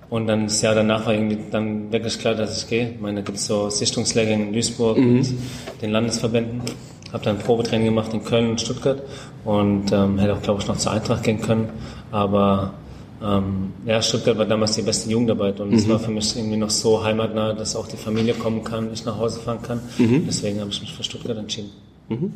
Und 0.10 0.25
dann 0.28 0.45
das 0.45 0.62
Jahr 0.62 0.74
danach 0.74 1.06
war 1.06 1.13
irgendwie 1.13 1.38
dann 1.51 1.92
wirklich 1.92 2.18
klar, 2.18 2.34
dass 2.34 2.63
ich 2.63 2.69
gehe. 2.69 2.92
Ich 2.92 3.00
meine, 3.01 3.18
da 3.18 3.25
gibt 3.25 3.38
es 3.38 3.45
so 3.45 3.69
Sichtungslehrgänge 3.69 4.45
in 4.45 4.54
Duisburg 4.54 4.98
mhm. 4.98 5.16
mit 5.16 5.28
den 5.81 5.92
Landesverbänden. 5.92 6.62
Habe 7.12 7.24
dann 7.25 7.38
Probetraining 7.38 7.88
gemacht 7.88 8.14
in 8.14 8.23
Köln 8.23 8.50
und 8.50 8.61
Stuttgart 8.61 9.04
und 9.44 9.92
ähm, 9.92 10.18
hätte 10.18 10.33
auch, 10.33 10.42
glaube 10.42 10.61
ich, 10.61 10.68
noch 10.68 10.78
zur 10.78 10.94
Eintracht 10.94 11.23
gehen 11.23 11.42
können. 11.42 11.69
Aber 12.11 12.73
ähm, 13.24 13.74
ja, 13.86 14.02
Stuttgart 14.02 14.38
war 14.38 14.45
damals 14.45 14.74
die 14.74 14.81
beste 14.81 15.09
Jugendarbeit 15.09 15.59
und 15.59 15.74
es 15.74 15.86
mhm. 15.86 15.92
war 15.92 16.00
für 16.00 16.12
mich 16.12 16.36
irgendwie 16.36 16.57
noch 16.57 16.69
so 16.69 17.04
heimatnah, 17.04 17.54
dass 17.54 17.76
auch 17.76 17.88
die 17.88 17.97
Familie 17.97 18.33
kommen 18.33 18.64
kann, 18.64 18.92
ich 18.94 19.06
nach 19.06 19.18
Hause 19.18 19.40
fahren 19.40 19.62
kann. 19.62 19.81
Mhm. 19.97 20.26
Deswegen 20.28 20.59
habe 20.59 20.69
ich 20.69 20.81
mich 20.81 20.94
für 20.94 21.04
Stuttgart 21.04 21.38
entschieden. 21.38 21.71
Mhm. 22.09 22.33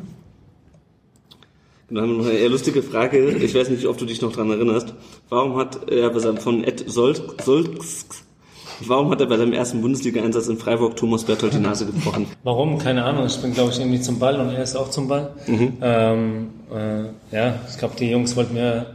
Dann 1.88 2.02
haben 2.02 2.10
wir 2.10 2.18
noch 2.18 2.26
eine 2.26 2.38
eher 2.38 2.48
lustige 2.48 2.82
Frage. 2.82 3.30
Ich 3.32 3.54
weiß 3.54 3.68
nicht, 3.68 3.86
ob 3.86 3.98
du 3.98 4.06
dich 4.06 4.22
noch 4.22 4.32
daran 4.32 4.50
erinnerst. 4.50 4.94
Warum 5.28 5.56
hat 5.56 5.90
er 5.90 6.08
bei 6.10 6.20
seinem 6.20 6.38
von 6.38 6.64
Ed 6.64 6.84
Solk, 6.90 7.36
Warum 8.86 9.10
hat 9.10 9.20
er 9.20 9.26
bei 9.26 9.36
seinem 9.36 9.52
ersten 9.52 9.80
Bundesliga-Einsatz 9.82 10.48
in 10.48 10.56
Freiburg 10.56 10.96
Thomas 10.96 11.24
Berthold 11.24 11.52
die 11.52 11.58
Nase 11.58 11.86
gebrochen? 11.86 12.26
Warum? 12.42 12.78
Keine 12.78 13.04
Ahnung. 13.04 13.26
Ich 13.26 13.36
bin, 13.36 13.52
glaube 13.52 13.70
ich, 13.70 13.78
irgendwie 13.78 14.00
zum 14.00 14.18
Ball 14.18 14.40
und 14.40 14.48
er 14.48 14.62
ist 14.62 14.74
auch 14.74 14.90
zum 14.90 15.08
Ball. 15.08 15.34
Mhm. 15.46 15.74
Ähm, 15.82 16.48
äh, 16.74 17.36
ja, 17.36 17.60
ich 17.68 17.78
glaube, 17.78 17.94
die 17.98 18.10
Jungs 18.10 18.34
wollten 18.36 18.54
mir 18.54 18.86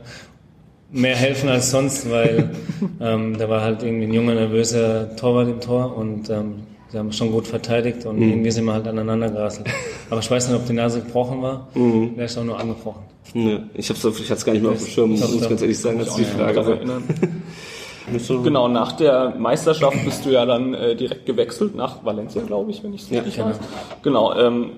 mehr 0.91 1.15
helfen 1.15 1.49
als 1.49 1.71
sonst, 1.71 2.09
weil 2.09 2.51
ähm, 3.01 3.37
da 3.37 3.49
war 3.49 3.61
halt 3.61 3.83
irgendwie 3.83 4.05
ein 4.05 4.13
junger, 4.13 4.33
nervöser 4.33 5.15
Torwart 5.15 5.47
im 5.47 5.59
Tor 5.59 5.97
und 5.97 6.29
ähm, 6.29 6.63
sie 6.89 6.97
haben 6.97 7.11
schon 7.11 7.31
gut 7.31 7.47
verteidigt 7.47 8.05
und 8.05 8.19
mhm. 8.19 8.29
irgendwie 8.29 8.51
sind 8.51 8.65
wir 8.65 8.73
halt 8.73 8.87
aneinander 8.87 9.29
gerasselt. 9.29 9.67
Aber 10.09 10.19
ich 10.19 10.31
weiß 10.31 10.47
nicht, 10.47 10.57
ob 10.57 10.65
die 10.65 10.73
Nase 10.73 11.01
gebrochen 11.01 11.41
war. 11.41 11.67
Mhm. 11.73 12.15
Der 12.15 12.25
ist 12.25 12.37
auch 12.37 12.43
nur 12.43 12.59
angebrochen. 12.59 13.03
Ja, 13.33 13.59
ich 13.73 13.89
hab's, 13.89 14.03
ich 14.03 14.23
hatte 14.23 14.33
es 14.33 14.45
gar 14.45 14.53
nicht 14.53 14.61
mehr 14.61 14.71
auf 14.71 14.77
dem 14.77 14.87
Schirm, 14.87 15.09
muss 15.11 15.33
ich 15.33 15.49
ganz 15.49 15.61
ehrlich 15.61 15.77
sagen, 15.77 15.99
das 15.99 16.09
ist 16.09 16.17
die 16.17 16.25
Frage. 16.25 16.79
Genau, 18.41 18.69
nach 18.69 18.93
der 18.93 19.35
Meisterschaft 19.37 19.97
bist 20.05 20.25
du 20.25 20.29
ja 20.29 20.45
dann 20.45 20.73
äh, 20.73 20.95
direkt 20.95 21.25
gewechselt 21.25 21.75
nach 21.75 22.05
Valencia, 22.05 22.41
glaube 22.41 22.71
ich, 22.71 22.81
wenn 22.81 22.93
ich 22.93 23.01
es 23.01 23.11
richtig 23.11 23.35
ja, 23.35 23.45
weiß. 23.45 23.59
Genau. 24.01 24.33
Ähm, 24.33 24.71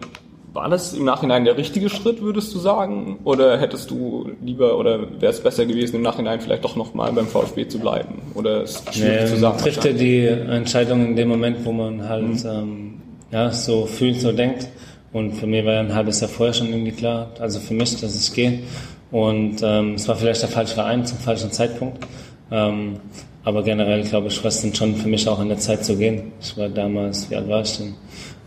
war 0.53 0.69
das 0.69 0.93
im 0.93 1.05
Nachhinein 1.05 1.45
der 1.45 1.57
richtige 1.57 1.89
Schritt, 1.89 2.21
würdest 2.21 2.53
du 2.53 2.59
sagen? 2.59 3.19
Oder 3.23 3.59
hättest 3.59 3.91
du 3.91 4.31
lieber 4.43 4.77
oder 4.77 5.21
wäre 5.21 5.31
es 5.31 5.41
besser 5.41 5.65
gewesen, 5.65 5.97
im 5.97 6.01
Nachhinein 6.01 6.41
vielleicht 6.41 6.63
doch 6.63 6.75
nochmal 6.75 7.11
beim 7.13 7.27
VfB 7.27 7.67
zu 7.67 7.79
bleiben? 7.79 8.21
Oder 8.33 8.63
ist 8.63 8.93
schwierig 8.93 9.21
nee, 9.21 9.27
zu 9.27 9.37
sagen? 9.37 9.57
trifft 9.59 9.85
ja 9.85 9.93
die 9.93 10.25
Entscheidung 10.25 11.05
in 11.05 11.15
dem 11.15 11.27
Moment, 11.27 11.63
wo 11.65 11.71
man 11.71 12.07
halt 12.07 12.43
mhm. 12.43 12.49
ähm, 12.49 13.01
ja, 13.31 13.51
so 13.51 13.85
fühlt, 13.85 14.19
so 14.19 14.31
denkt. 14.31 14.67
Und 15.13 15.33
für 15.33 15.47
mich 15.47 15.65
war 15.65 15.73
ja 15.73 15.79
ein 15.79 15.93
halbes 15.93 16.19
Jahr 16.21 16.29
vorher 16.29 16.53
schon 16.53 16.69
irgendwie 16.69 16.91
klar, 16.91 17.31
also 17.39 17.59
für 17.59 17.73
mich, 17.73 17.99
dass 17.99 18.15
es 18.15 18.31
geht. 18.31 18.63
Und 19.11 19.57
ähm, 19.63 19.95
es 19.95 20.07
war 20.07 20.15
vielleicht 20.15 20.41
der 20.41 20.49
falsche 20.49 20.75
Verein 20.75 21.05
zum 21.05 21.17
falschen 21.17 21.51
Zeitpunkt. 21.51 22.05
Ähm, 22.51 22.97
Aber 23.43 23.63
generell, 23.63 24.03
glaube 24.03 24.27
ich, 24.27 24.37
war 24.43 24.49
es 24.49 24.61
dann 24.61 24.75
schon 24.75 24.95
für 24.95 25.07
mich 25.07 25.27
auch 25.27 25.39
an 25.39 25.47
der 25.49 25.57
Zeit 25.57 25.85
zu 25.85 25.95
gehen. 25.97 26.33
Ich 26.41 26.57
war 26.57 26.69
damals, 26.69 27.29
wie 27.29 27.35
alt 27.35 27.47
war 27.47 27.61
ich 27.61 27.77
denn? 27.77 27.95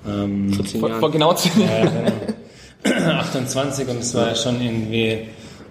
Ähm, 0.06 0.52
vor, 0.52 0.90
vor, 0.90 1.10
genau 1.10 1.34
zehn 1.34 1.60
Jahren. 1.60 1.84
Ja, 2.84 2.94
genau. 2.94 3.18
28 3.20 3.88
und 3.88 3.98
es 3.98 4.14
war 4.14 4.28
ja 4.28 4.34
schon 4.34 4.60
irgendwie 4.60 5.18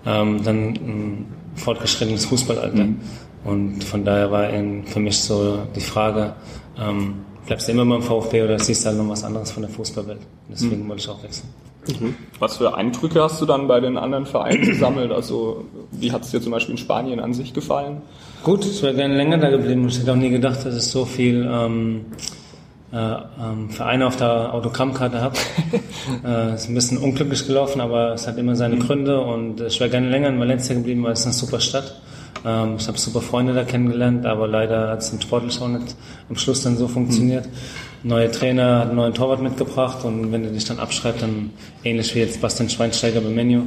ähm, 0.06 0.44
dann 0.44 0.58
ein 0.74 1.26
fortgeschrittenes 1.56 2.26
Fußballalter. 2.26 2.86
Mhm. 2.86 3.00
Und 3.44 3.84
von 3.84 4.06
daher 4.06 4.32
war 4.32 4.50
für 4.86 5.00
mich 5.00 5.20
so 5.20 5.60
die 5.76 5.82
Frage, 5.82 6.34
ähm, 6.80 7.16
bleibst 7.46 7.68
du 7.68 7.72
immer 7.72 7.86
beim 7.86 8.02
VfB 8.02 8.44
oder 8.44 8.60
siehst 8.60 8.86
du 8.86 8.90
halt 8.90 8.98
noch 8.98 9.10
was 9.10 9.24
anderes 9.24 9.52
von 9.52 9.64
der 9.64 9.72
Fußballwelt? 9.72 10.22
Deswegen 10.50 10.84
mhm. 10.84 10.90
wollte 10.90 11.02
ich 11.02 11.10
auch 11.10 11.24
wechseln. 11.24 11.50
Mhm. 11.88 12.16
Was 12.40 12.58
für 12.58 12.76
Eindrücke 12.76 13.22
hast 13.24 13.42
du 13.42 13.46
dann 13.46 13.68
bei 13.68 13.80
den 13.80 13.98
anderen 13.98 14.26
Vereinen 14.26 14.62
gesammelt? 14.62 15.12
Also 15.12 15.66
wie 15.92 16.12
hat 16.12 16.24
es 16.24 16.32
dir 16.32 16.42
zum 16.42 16.52
Beispiel 16.52 16.74
in 16.74 16.78
Spanien 16.78 17.20
an 17.20 17.34
sich 17.34 17.54
gefallen? 17.54 18.02
Gut, 18.44 18.66
ich 18.66 18.82
wäre 18.84 18.94
gerne 18.94 19.16
länger 19.16 19.38
da 19.38 19.50
geblieben. 19.50 19.88
Ich 19.88 20.00
hätte 20.00 20.12
auch 20.12 20.16
nie 20.16 20.30
gedacht, 20.30 20.60
dass 20.64 20.76
es 20.76 20.92
so 20.92 21.06
viel 21.06 21.48
ähm, 21.52 22.06
äh, 22.12 22.51
ähm, 22.94 23.70
Vereine 23.70 24.08
auf 24.08 24.18
der 24.18 24.54
Autogrammkarte 24.54 25.22
habe. 25.22 25.38
äh, 26.26 26.56
ist 26.56 26.70
ein 26.70 26.76
bisschen 26.76 26.98
unglücklich 26.98 27.48
gelaufen, 27.48 27.82
aber 27.82 28.14
es 28.14 28.28
hat 28.28 28.38
immer 28.38 28.56
seine 28.56 28.76
mhm. 28.76 28.80
Gründe 28.80 29.22
und 29.22 29.62
ich 29.62 29.80
wäre 29.80 29.90
gerne 29.90 30.10
länger 30.10 30.30
in 30.30 30.40
Valencia 30.40 30.76
geblieben, 30.76 31.04
weil 31.04 31.14
es 31.14 31.24
eine 31.26 31.34
super 31.34 31.60
Stadt. 31.60 32.02
Ähm, 32.46 32.76
ich 32.78 32.88
habe 32.88 32.98
super 32.98 33.22
Freunde 33.22 33.54
da 33.54 33.64
kennengelernt, 33.64 34.26
aber 34.26 34.48
leider 34.48 34.90
hat 34.90 35.00
es 35.00 35.12
im 35.14 35.22
Sportlich 35.22 35.62
auch 35.62 35.68
nicht 35.68 35.96
am 36.30 36.36
Schluss 36.36 36.64
dann 36.64 36.78
so 36.78 36.88
funktioniert. 36.88 37.46
Mhm 37.46 37.92
neue 38.04 38.32
Trainer 38.32 38.80
hat 38.80 38.88
einen 38.88 38.96
neuen 38.96 39.14
Torwart 39.14 39.42
mitgebracht 39.42 40.04
und 40.06 40.32
wenn 40.32 40.44
du 40.44 40.52
dich 40.52 40.66
dann 40.66 40.80
abschreibst, 40.80 41.22
dann 41.22 41.52
ähnlich 41.84 42.14
wie 42.16 42.20
jetzt 42.20 42.42
Bastian 42.42 42.70
Schweinsteiger 42.70 43.22
beim 43.22 43.36
Menu, 43.36 43.64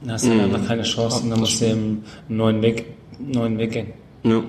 dann 0.00 0.12
hast 0.12 0.26
du 0.26 0.30
mm. 0.30 0.40
einfach 0.40 0.66
keine 0.66 0.82
Chance 0.82 1.22
und 1.22 1.30
dann 1.30 1.40
musst 1.40 1.60
du 1.60 1.66
einen 1.66 2.04
neuen 2.28 2.62
Weg, 2.62 2.86
neuen 3.18 3.58
Weg 3.58 3.72
gehen. 3.72 3.86
Ja. 4.24 4.42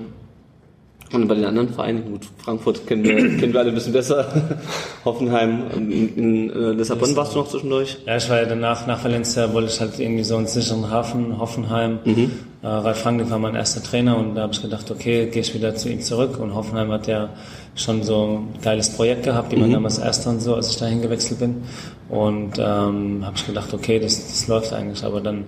Und 1.12 1.26
bei 1.26 1.34
den 1.34 1.44
anderen 1.44 1.68
Vereinen, 1.70 2.04
gut, 2.04 2.20
Frankfurt 2.38 2.86
kennen 2.86 3.02
wir, 3.02 3.16
kennen 3.38 3.52
wir 3.52 3.60
alle 3.60 3.70
ein 3.70 3.74
bisschen 3.74 3.92
besser. 3.92 4.26
Hoffenheim, 5.04 5.64
in, 5.74 6.16
in 6.16 6.50
äh, 6.50 6.70
Lissabon 6.72 7.16
warst 7.16 7.34
du 7.34 7.38
noch 7.38 7.48
zwischendurch? 7.48 7.98
Ja, 8.06 8.16
ich 8.16 8.30
war 8.30 8.38
ja 8.38 8.44
danach, 8.44 8.86
nach 8.86 9.02
Valencia 9.02 9.52
wollte 9.52 9.72
ich 9.72 9.80
halt 9.80 9.98
irgendwie 9.98 10.22
so 10.22 10.36
einen 10.36 10.46
sicheren 10.46 10.88
Hafen, 10.88 11.38
Hoffenheim. 11.38 11.98
Mhm. 12.04 12.30
Äh, 12.62 12.66
Ralf 12.66 13.04
Rangnick 13.04 13.28
war 13.28 13.40
mein 13.40 13.56
erster 13.56 13.82
Trainer 13.82 14.18
und 14.18 14.36
da 14.36 14.42
habe 14.42 14.52
ich 14.52 14.62
gedacht, 14.62 14.88
okay, 14.90 15.26
gehe 15.26 15.42
ich 15.42 15.52
wieder 15.52 15.74
zu 15.74 15.88
ihm 15.88 16.00
zurück. 16.00 16.38
Und 16.38 16.54
Hoffenheim 16.54 16.92
hat 16.92 17.08
ja 17.08 17.30
schon 17.74 18.04
so 18.04 18.38
ein 18.38 18.62
geiles 18.62 18.90
Projekt 18.90 19.24
gehabt, 19.24 19.50
die 19.50 19.56
mhm. 19.56 19.62
waren 19.62 19.72
damals 19.72 19.98
Erster 19.98 20.30
und 20.30 20.40
so, 20.40 20.54
als 20.54 20.70
ich 20.70 20.76
dahin 20.76 21.02
gewechselt 21.02 21.40
bin. 21.40 21.62
Und 22.08 22.58
ähm, 22.58 23.22
habe 23.24 23.34
ich 23.34 23.46
gedacht, 23.46 23.74
okay, 23.74 23.98
das, 23.98 24.28
das 24.28 24.46
läuft 24.46 24.72
eigentlich. 24.72 25.02
Aber 25.02 25.20
dann 25.20 25.44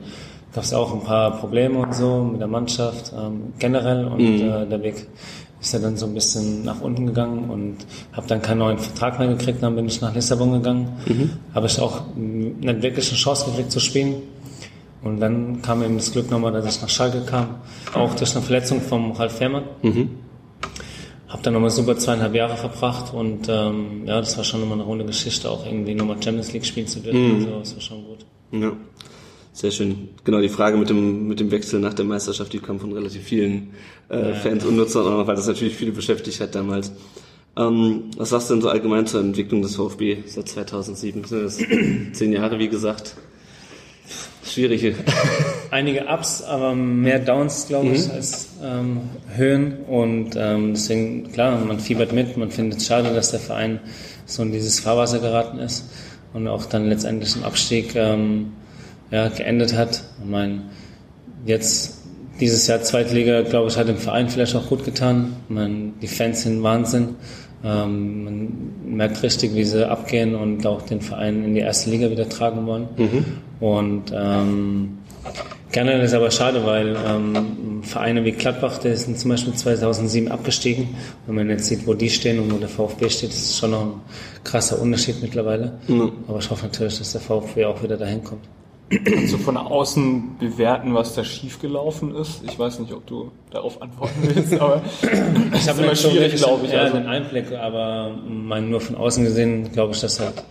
gab 0.54 0.64
es 0.64 0.72
auch 0.72 0.92
ein 0.92 1.02
paar 1.02 1.38
Probleme 1.38 1.78
und 1.78 1.94
so 1.94 2.24
mit 2.24 2.40
der 2.40 2.48
Mannschaft 2.48 3.12
ähm, 3.16 3.52
generell 3.58 4.06
und 4.06 4.18
mhm. 4.18 4.48
äh, 4.48 4.66
der 4.66 4.82
Weg 4.82 5.06
ist 5.62 5.72
ja 5.72 5.78
dann 5.78 5.96
so 5.96 6.06
ein 6.06 6.14
bisschen 6.14 6.64
nach 6.64 6.80
unten 6.80 7.06
gegangen 7.06 7.48
und 7.48 7.76
habe 8.12 8.26
dann 8.26 8.42
keinen 8.42 8.58
neuen 8.58 8.78
Vertrag 8.78 9.20
mehr 9.20 9.28
gekriegt. 9.28 9.62
Dann 9.62 9.76
bin 9.76 9.86
ich 9.86 10.00
nach 10.00 10.12
Lissabon 10.12 10.52
gegangen, 10.52 10.92
mhm. 11.06 11.30
habe 11.54 11.66
ich 11.66 11.78
auch 11.78 12.02
nicht 12.16 12.82
wirklich 12.82 13.08
eine 13.08 13.16
Chance 13.16 13.46
gekriegt 13.46 13.70
zu 13.70 13.78
spielen. 13.78 14.16
Und 15.02 15.20
dann 15.20 15.62
kam 15.62 15.82
eben 15.82 15.96
das 15.96 16.12
Glück 16.12 16.30
nochmal, 16.30 16.52
dass 16.52 16.76
ich 16.76 16.82
nach 16.82 16.88
Schalke 16.88 17.22
kam, 17.22 17.56
auch 17.94 18.14
durch 18.14 18.34
eine 18.34 18.44
Verletzung 18.44 18.80
vom 18.80 19.12
Ralf 19.12 19.38
Fährmann. 19.38 19.64
Mhm. 19.82 20.10
Habe 21.28 21.42
dann 21.42 21.54
nochmal 21.54 21.70
super 21.70 21.96
zweieinhalb 21.96 22.34
Jahre 22.34 22.56
verbracht 22.56 23.14
und 23.14 23.48
ähm, 23.48 24.02
ja, 24.04 24.20
das 24.20 24.36
war 24.36 24.44
schon 24.44 24.60
nochmal 24.60 24.78
eine 24.78 24.86
runde 24.86 25.04
Geschichte, 25.04 25.48
auch 25.48 25.64
irgendwie 25.64 25.94
nochmal 25.94 26.16
Champions 26.22 26.52
League 26.52 26.66
spielen 26.66 26.86
zu 26.88 27.00
dürfen. 27.00 27.38
Mhm. 27.38 27.42
So, 27.44 27.58
das 27.60 27.74
war 27.74 27.80
schon 27.80 28.04
gut. 28.04 28.26
Ja. 28.50 28.72
Sehr 29.52 29.70
schön. 29.70 30.08
Genau, 30.24 30.40
die 30.40 30.48
Frage 30.48 30.78
mit 30.78 30.88
dem, 30.88 31.28
mit 31.28 31.38
dem 31.38 31.50
Wechsel 31.50 31.78
nach 31.78 31.92
der 31.92 32.06
Meisterschaft, 32.06 32.52
die 32.52 32.58
kam 32.58 32.80
von 32.80 32.92
relativ 32.92 33.22
vielen 33.22 33.70
äh, 34.08 34.30
ja, 34.30 34.34
Fans 34.34 34.64
und 34.64 34.76
Nutzern, 34.76 35.06
auch, 35.06 35.26
weil 35.26 35.36
das 35.36 35.46
natürlich 35.46 35.76
viele 35.76 35.92
beschäftigt 35.92 36.40
hat 36.40 36.54
damals. 36.54 36.92
Ähm, 37.56 38.04
was 38.16 38.30
sagst 38.30 38.48
du 38.48 38.54
denn 38.54 38.62
so 38.62 38.70
allgemein 38.70 39.06
zur 39.06 39.20
Entwicklung 39.20 39.60
des 39.60 39.76
VfB 39.76 40.18
seit 40.26 40.48
2007? 40.48 41.24
Sind 41.24 41.44
das 41.44 41.58
zehn 42.12 42.32
Jahre, 42.32 42.58
wie 42.58 42.68
gesagt? 42.68 43.14
Schwierige. 44.42 44.94
Einige 45.70 46.06
Ups, 46.06 46.42
aber 46.42 46.74
mehr 46.74 47.18
Downs, 47.18 47.66
glaube 47.68 47.88
ich, 47.88 48.06
mhm. 48.06 48.10
als 48.12 48.48
ähm, 48.62 49.00
Höhen. 49.34 49.84
Und 49.86 50.30
ähm, 50.36 50.72
deswegen, 50.72 51.30
klar, 51.30 51.58
man 51.58 51.78
fiebert 51.78 52.12
mit. 52.12 52.38
Man 52.38 52.50
findet 52.50 52.78
es 52.78 52.86
schade, 52.86 53.12
dass 53.14 53.30
der 53.30 53.40
Verein 53.40 53.80
so 54.24 54.42
in 54.42 54.50
dieses 54.50 54.80
Fahrwasser 54.80 55.18
geraten 55.18 55.58
ist 55.58 55.90
und 56.32 56.48
auch 56.48 56.64
dann 56.64 56.88
letztendlich 56.88 57.36
im 57.36 57.44
Abstieg 57.44 57.94
ähm, 57.94 58.52
ja, 59.12 59.28
geendet 59.28 59.76
hat. 59.76 60.02
Ich 60.20 60.28
meine, 60.28 60.62
jetzt 61.46 62.02
dieses 62.40 62.66
Jahr 62.66 62.82
Zweitliga, 62.82 63.42
glaube 63.42 63.68
ich, 63.68 63.76
hat 63.76 63.86
dem 63.86 63.98
Verein 63.98 64.28
vielleicht 64.28 64.56
auch 64.56 64.68
gut 64.68 64.84
getan. 64.84 65.36
Meine, 65.48 65.92
die 66.00 66.08
Fans 66.08 66.42
sind 66.42 66.62
Wahnsinn. 66.62 67.10
Ähm, 67.64 68.24
man 68.24 68.96
merkt 68.96 69.22
richtig, 69.22 69.54
wie 69.54 69.64
sie 69.64 69.88
abgehen 69.88 70.34
und 70.34 70.66
auch 70.66 70.82
den 70.82 71.00
Verein 71.00 71.44
in 71.44 71.54
die 71.54 71.60
erste 71.60 71.90
Liga 71.90 72.10
wieder 72.10 72.28
tragen 72.28 72.66
wollen. 72.66 72.88
Mhm. 72.96 73.24
Und 73.60 74.12
ähm, 74.12 74.98
generell 75.70 76.00
ist 76.00 76.14
aber 76.14 76.30
schade, 76.32 76.66
weil 76.66 76.96
ähm, 77.06 77.82
Vereine 77.82 78.24
wie 78.24 78.32
Gladbach, 78.32 78.78
die 78.78 78.96
sind 78.96 79.18
zum 79.20 79.30
Beispiel 79.30 79.54
2007 79.54 80.32
abgestiegen. 80.32 80.88
Wenn 81.26 81.36
man 81.36 81.50
jetzt 81.50 81.66
sieht, 81.66 81.86
wo 81.86 81.94
die 81.94 82.10
stehen 82.10 82.40
und 82.40 82.52
wo 82.52 82.56
der 82.56 82.68
VfB 82.68 83.08
steht, 83.08 83.30
ist 83.30 83.50
es 83.50 83.58
schon 83.58 83.70
noch 83.70 83.82
ein 83.82 84.00
krasser 84.42 84.80
Unterschied 84.80 85.22
mittlerweile. 85.22 85.78
Mhm. 85.86 86.12
Aber 86.26 86.38
ich 86.40 86.50
hoffe 86.50 86.64
natürlich, 86.64 86.98
dass 86.98 87.12
der 87.12 87.20
VfB 87.20 87.66
auch 87.66 87.80
wieder 87.82 87.96
dahin 87.96 88.24
kommt. 88.24 88.42
Kannst 89.04 89.32
du 89.32 89.38
von 89.38 89.56
außen 89.56 90.36
bewerten, 90.38 90.94
was 90.94 91.14
da 91.14 91.24
schiefgelaufen 91.24 92.14
ist? 92.14 92.42
Ich 92.46 92.58
weiß 92.58 92.80
nicht, 92.80 92.92
ob 92.92 93.06
du 93.06 93.30
darauf 93.50 93.80
antworten 93.80 94.14
willst, 94.22 94.52
aber 94.60 94.82
ich 95.54 95.68
habe 95.68 95.82
immer 95.82 95.96
schwierig, 95.96 96.36
glaube 96.36 96.66
ich. 96.66 96.72
Ja, 96.72 96.82
also. 96.82 96.96
einen 96.96 97.06
Einblick, 97.06 97.52
aber 97.52 98.14
mein, 98.28 98.70
nur 98.70 98.80
von 98.80 98.96
außen 98.96 99.24
gesehen 99.24 99.72
glaube 99.72 99.94
ich, 99.94 100.00
dass 100.00 100.20
halt 100.20 100.44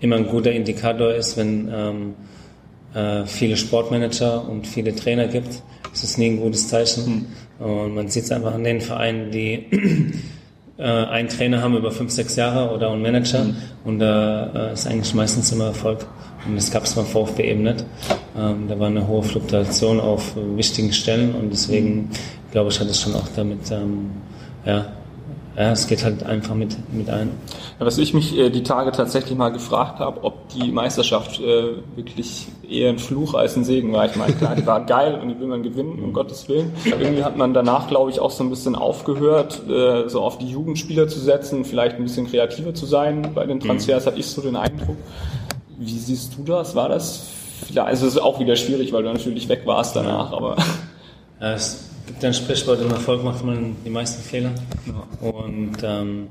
immer 0.00 0.16
ein 0.16 0.26
guter 0.26 0.52
Indikator 0.52 1.12
ist, 1.12 1.36
wenn 1.36 1.70
ähm, 1.72 2.14
äh, 2.94 3.26
viele 3.26 3.56
Sportmanager 3.56 4.48
und 4.48 4.66
viele 4.66 4.94
Trainer 4.94 5.26
gibt. 5.26 5.62
Das 5.90 6.04
ist 6.04 6.18
nie 6.18 6.30
ein 6.30 6.40
gutes 6.40 6.68
Zeichen. 6.68 7.26
Hm. 7.58 7.66
Und 7.66 7.94
man 7.94 8.08
sieht 8.08 8.24
es 8.24 8.30
einfach 8.30 8.54
an 8.54 8.62
den 8.62 8.80
Vereinen, 8.80 9.30
die 9.32 9.66
äh, 10.78 10.82
einen 10.84 11.28
Trainer 11.28 11.62
haben 11.62 11.76
über 11.76 11.90
fünf, 11.90 12.12
sechs 12.12 12.36
Jahre 12.36 12.72
oder 12.72 12.90
einen 12.90 13.02
Manager 13.02 13.44
mhm. 13.44 13.56
und 13.84 13.98
da 13.98 14.50
äh, 14.54 14.72
ist 14.72 14.86
eigentlich 14.86 15.12
meistens 15.14 15.52
immer 15.52 15.66
Erfolg. 15.66 16.06
Und 16.46 16.56
das 16.56 16.70
gab 16.70 16.84
es 16.84 16.94
beim 16.94 17.04
VfB 17.04 17.50
eben 17.50 17.64
nicht. 17.64 17.84
Ähm, 18.38 18.66
da 18.68 18.78
war 18.78 18.86
eine 18.86 19.06
hohe 19.06 19.22
Fluktuation 19.22 20.00
auf 20.00 20.34
wichtigen 20.36 20.92
Stellen 20.92 21.34
und 21.34 21.50
deswegen 21.50 22.10
glaube 22.52 22.70
ich, 22.70 22.80
hat 22.80 22.88
es 22.88 23.00
schon 23.00 23.14
auch 23.14 23.28
damit, 23.36 23.70
ähm, 23.70 24.10
ja, 24.64 24.86
ja, 25.58 25.72
es 25.72 25.88
geht 25.88 26.04
halt 26.04 26.22
einfach 26.22 26.54
mit, 26.54 26.76
mit 26.92 27.10
ein. 27.10 27.30
Ja, 27.80 27.86
was 27.86 27.98
ich 27.98 28.14
mich 28.14 28.38
äh, 28.38 28.48
die 28.48 28.62
Tage 28.62 28.92
tatsächlich 28.92 29.36
mal 29.36 29.48
gefragt 29.48 29.98
habe, 29.98 30.22
ob 30.22 30.48
die 30.50 30.70
Meisterschaft 30.70 31.40
äh, 31.40 31.72
wirklich 31.96 32.46
eher 32.68 32.90
ein 32.90 33.00
Fluch 33.00 33.34
als 33.34 33.56
ein 33.56 33.64
Segen 33.64 33.92
war. 33.92 34.06
Ich 34.06 34.14
meine, 34.14 34.34
klar, 34.34 34.54
die 34.54 34.64
war 34.64 34.86
geil 34.86 35.18
und 35.20 35.30
die 35.30 35.40
will 35.40 35.48
man 35.48 35.64
gewinnen, 35.64 35.98
um 36.00 36.12
Gottes 36.12 36.48
Willen. 36.48 36.72
Irgendwie 36.84 37.24
hat 37.24 37.36
man 37.36 37.54
danach, 37.54 37.88
glaube 37.88 38.12
ich, 38.12 38.20
auch 38.20 38.30
so 38.30 38.44
ein 38.44 38.50
bisschen 38.50 38.76
aufgehört, 38.76 39.68
äh, 39.68 40.08
so 40.08 40.20
auf 40.20 40.38
die 40.38 40.48
Jugendspieler 40.48 41.08
zu 41.08 41.18
setzen, 41.18 41.64
vielleicht 41.64 41.96
ein 41.96 42.04
bisschen 42.04 42.28
kreativer 42.28 42.72
zu 42.72 42.86
sein 42.86 43.32
bei 43.34 43.44
den 43.44 43.58
Transfers, 43.58 44.04
mhm. 44.04 44.10
hatte 44.10 44.20
ich 44.20 44.26
so 44.26 44.40
den 44.40 44.54
Eindruck. 44.54 44.96
Wie 45.76 45.98
siehst 45.98 46.38
du 46.38 46.44
das? 46.44 46.76
War 46.76 46.88
das 46.88 47.26
also 47.74 48.06
es 48.06 48.14
ist 48.14 48.20
auch 48.20 48.38
wieder 48.38 48.54
schwierig, 48.54 48.92
weil 48.92 49.02
du 49.02 49.12
natürlich 49.12 49.48
weg 49.48 49.62
warst 49.64 49.96
danach, 49.96 50.32
aber. 50.32 50.56
Ja, 51.40 51.52
es 51.52 51.87
gibt 52.08 52.24
ein 52.24 52.34
Sprichwort, 52.34 52.80
im 52.80 52.90
Erfolg 52.90 53.22
macht 53.22 53.44
man 53.44 53.76
die 53.84 53.90
meisten 53.90 54.22
Fehler. 54.22 54.50
Ja. 54.86 55.28
Und 55.28 55.76
ähm, 55.82 56.28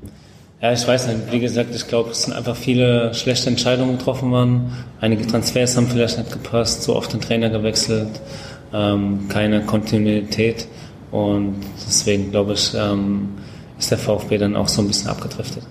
ja, 0.60 0.72
ich 0.72 0.86
weiß 0.86 1.06
nicht, 1.06 1.32
wie 1.32 1.40
gesagt, 1.40 1.74
ich 1.74 1.86
glaube, 1.86 2.10
es 2.10 2.24
sind 2.24 2.34
einfach 2.34 2.56
viele 2.56 3.14
schlechte 3.14 3.48
Entscheidungen 3.48 3.96
getroffen 3.96 4.30
worden. 4.30 4.72
Einige 5.00 5.26
Transfers 5.26 5.76
haben 5.76 5.86
vielleicht 5.86 6.18
nicht 6.18 6.32
gepasst, 6.32 6.82
so 6.82 6.96
oft 6.96 7.12
den 7.12 7.20
Trainer 7.20 7.48
gewechselt, 7.48 8.20
ähm, 8.74 9.28
keine 9.28 9.62
Kontinuität. 9.62 10.66
Und 11.10 11.54
deswegen 11.86 12.30
glaube 12.30 12.54
ich, 12.54 12.74
ähm, 12.74 13.28
ist 13.78 13.90
der 13.90 13.98
VfB 13.98 14.36
dann 14.36 14.56
auch 14.56 14.68
so 14.68 14.82
ein 14.82 14.88
bisschen 14.88 15.08
abgedriftet 15.08 15.62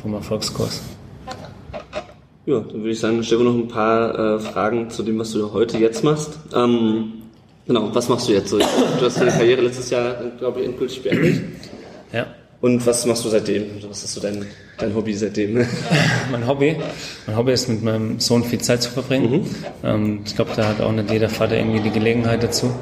vom 0.00 0.14
Erfolgskurs. 0.14 0.80
Ja, 2.46 2.60
dann 2.60 2.78
würde 2.78 2.90
ich 2.90 3.00
sagen, 3.00 3.22
stellen 3.22 3.42
wir 3.42 3.50
noch 3.50 3.58
ein 3.58 3.68
paar 3.68 4.36
äh, 4.36 4.38
Fragen 4.40 4.88
zu 4.88 5.02
dem, 5.02 5.18
was 5.18 5.32
du 5.32 5.52
heute 5.52 5.76
jetzt 5.76 6.02
machst. 6.02 6.38
Ähm, 6.54 7.12
genau, 7.68 7.94
was 7.94 8.08
machst 8.08 8.28
du 8.28 8.32
jetzt 8.32 8.50
so? 8.50 8.58
Du 8.58 9.04
hast 9.04 9.20
deine 9.20 9.30
Karriere 9.30 9.60
letztes 9.60 9.90
Jahr, 9.90 10.16
glaube 10.38 10.60
ich, 10.60 10.66
endgültig 10.66 11.02
beendet. 11.02 11.44
Ja. 12.12 12.26
Und 12.60 12.84
was 12.84 13.06
machst 13.06 13.24
du 13.24 13.28
seitdem? 13.28 13.66
Was 13.88 14.02
ist 14.02 14.14
so 14.14 14.20
dein, 14.20 14.44
dein 14.78 14.92
Hobby 14.92 15.14
seitdem? 15.14 15.64
mein 16.32 16.44
Hobby? 16.44 16.76
Mein 17.26 17.36
Hobby 17.36 17.52
ist 17.52 17.68
mit 17.68 17.84
meinem 17.84 18.18
Sohn 18.18 18.42
viel 18.42 18.60
Zeit 18.60 18.82
zu 18.82 18.90
verbringen. 18.90 19.30
Mhm. 19.30 19.46
Ähm, 19.84 20.20
ich 20.26 20.34
glaube, 20.34 20.50
da 20.56 20.66
hat 20.66 20.80
auch 20.80 20.90
nicht 20.90 21.08
jeder 21.10 21.28
Vater 21.28 21.56
irgendwie 21.56 21.80
die 21.80 21.90
Gelegenheit 21.90 22.42
dazu. 22.42 22.72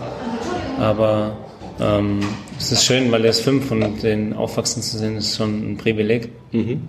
Aber 0.79 1.37
ähm, 1.79 2.21
es 2.59 2.73
ist 2.73 2.87
schön, 2.87 3.13
weil 3.13 3.25
er 3.25 3.31
ist 3.31 3.41
fünf 3.41 3.71
und 3.71 4.03
den 4.03 4.33
aufwachsen 4.33 4.83
zu 4.83 4.97
sehen, 4.97 5.17
ist 5.17 5.37
schon 5.37 5.73
ein 5.73 5.77
Privileg. 5.77 6.31
Mhm. 6.53 6.89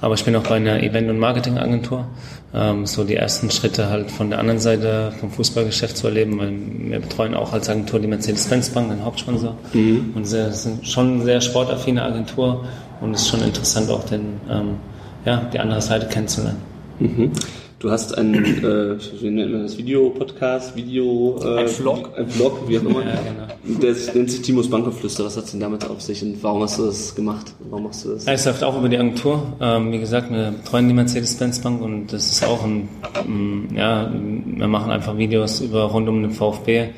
Aber 0.00 0.14
ich 0.14 0.24
bin 0.24 0.34
auch 0.36 0.42
bei 0.42 0.56
einer 0.56 0.82
Event- 0.82 1.10
und 1.10 1.18
Marketingagentur. 1.18 2.06
Ähm, 2.52 2.86
so 2.86 3.04
die 3.04 3.14
ersten 3.14 3.50
Schritte 3.50 3.90
halt 3.90 4.10
von 4.10 4.30
der 4.30 4.38
anderen 4.38 4.58
Seite 4.58 5.12
vom 5.20 5.30
Fußballgeschäft 5.30 5.96
zu 5.96 6.08
erleben, 6.08 6.38
weil 6.38 6.52
wir 6.90 7.00
betreuen 7.00 7.34
auch 7.34 7.52
als 7.52 7.68
Agentur 7.68 8.00
die 8.00 8.08
Mercedes-Benz-Bank, 8.08 8.90
den 8.90 9.04
Hauptsponsor. 9.04 9.56
Mhm. 9.72 10.12
Und 10.14 10.24
sehr, 10.24 10.50
sind 10.52 10.86
schon 10.86 11.14
eine 11.14 11.24
sehr 11.24 11.40
sportaffine 11.40 12.02
Agentur 12.02 12.64
und 13.00 13.14
es 13.14 13.22
ist 13.22 13.28
schon 13.28 13.42
interessant 13.42 13.88
auch 13.90 14.04
den, 14.04 14.40
ähm, 14.50 14.76
ja, 15.24 15.48
die 15.52 15.60
andere 15.60 15.80
Seite 15.80 16.08
kennenzulernen. 16.08 16.58
Mhm. 16.98 17.32
Du 17.80 17.90
hast 17.90 18.18
einen, 18.18 18.62
äh, 18.62 18.98
wie 19.22 19.30
nennt 19.30 19.52
man 19.52 19.62
das, 19.62 19.78
Video-Podcast, 19.78 20.76
Video, 20.76 21.40
äh, 21.42 21.60
ein 21.60 21.68
Vlog, 21.68 22.10
ein 22.14 22.28
Vlog, 22.28 22.68
wie 22.68 22.78
auch 22.78 22.82
immer. 22.82 23.06
ja, 23.06 23.14
genau. 23.14 23.80
Der 23.80 23.94
nennt 24.12 24.30
sich 24.30 24.42
Timos 24.42 24.68
Bankgeflüster. 24.68 25.24
Was 25.24 25.38
hat 25.38 25.44
es 25.44 25.52
denn 25.52 25.60
damit 25.60 25.88
auf 25.88 26.02
sich 26.02 26.22
und 26.22 26.42
warum 26.42 26.62
hast 26.62 26.78
du 26.78 26.84
das 26.84 27.14
gemacht? 27.14 27.54
Warum 27.70 27.84
machst 27.84 28.04
du 28.04 28.10
das? 28.10 28.26
Es 28.26 28.44
läuft 28.44 28.64
auch 28.64 28.76
über 28.76 28.90
die 28.90 28.98
Agentur. 28.98 29.54
Ähm, 29.62 29.92
wie 29.92 29.98
gesagt, 29.98 30.30
wir 30.30 30.50
betreuen 30.50 30.88
die 30.88 30.94
Mercedes-Benz 30.94 31.60
Bank 31.60 31.80
und 31.80 32.12
das 32.12 32.30
ist 32.30 32.44
auch 32.44 32.62
ein, 32.64 32.90
ähm, 33.26 33.68
ja, 33.74 34.12
wir 34.12 34.68
machen 34.68 34.92
einfach 34.92 35.16
Videos 35.16 35.62
über 35.62 35.84
rund 35.84 36.06
um 36.06 36.20
den 36.20 36.32
VfB. 36.32 36.90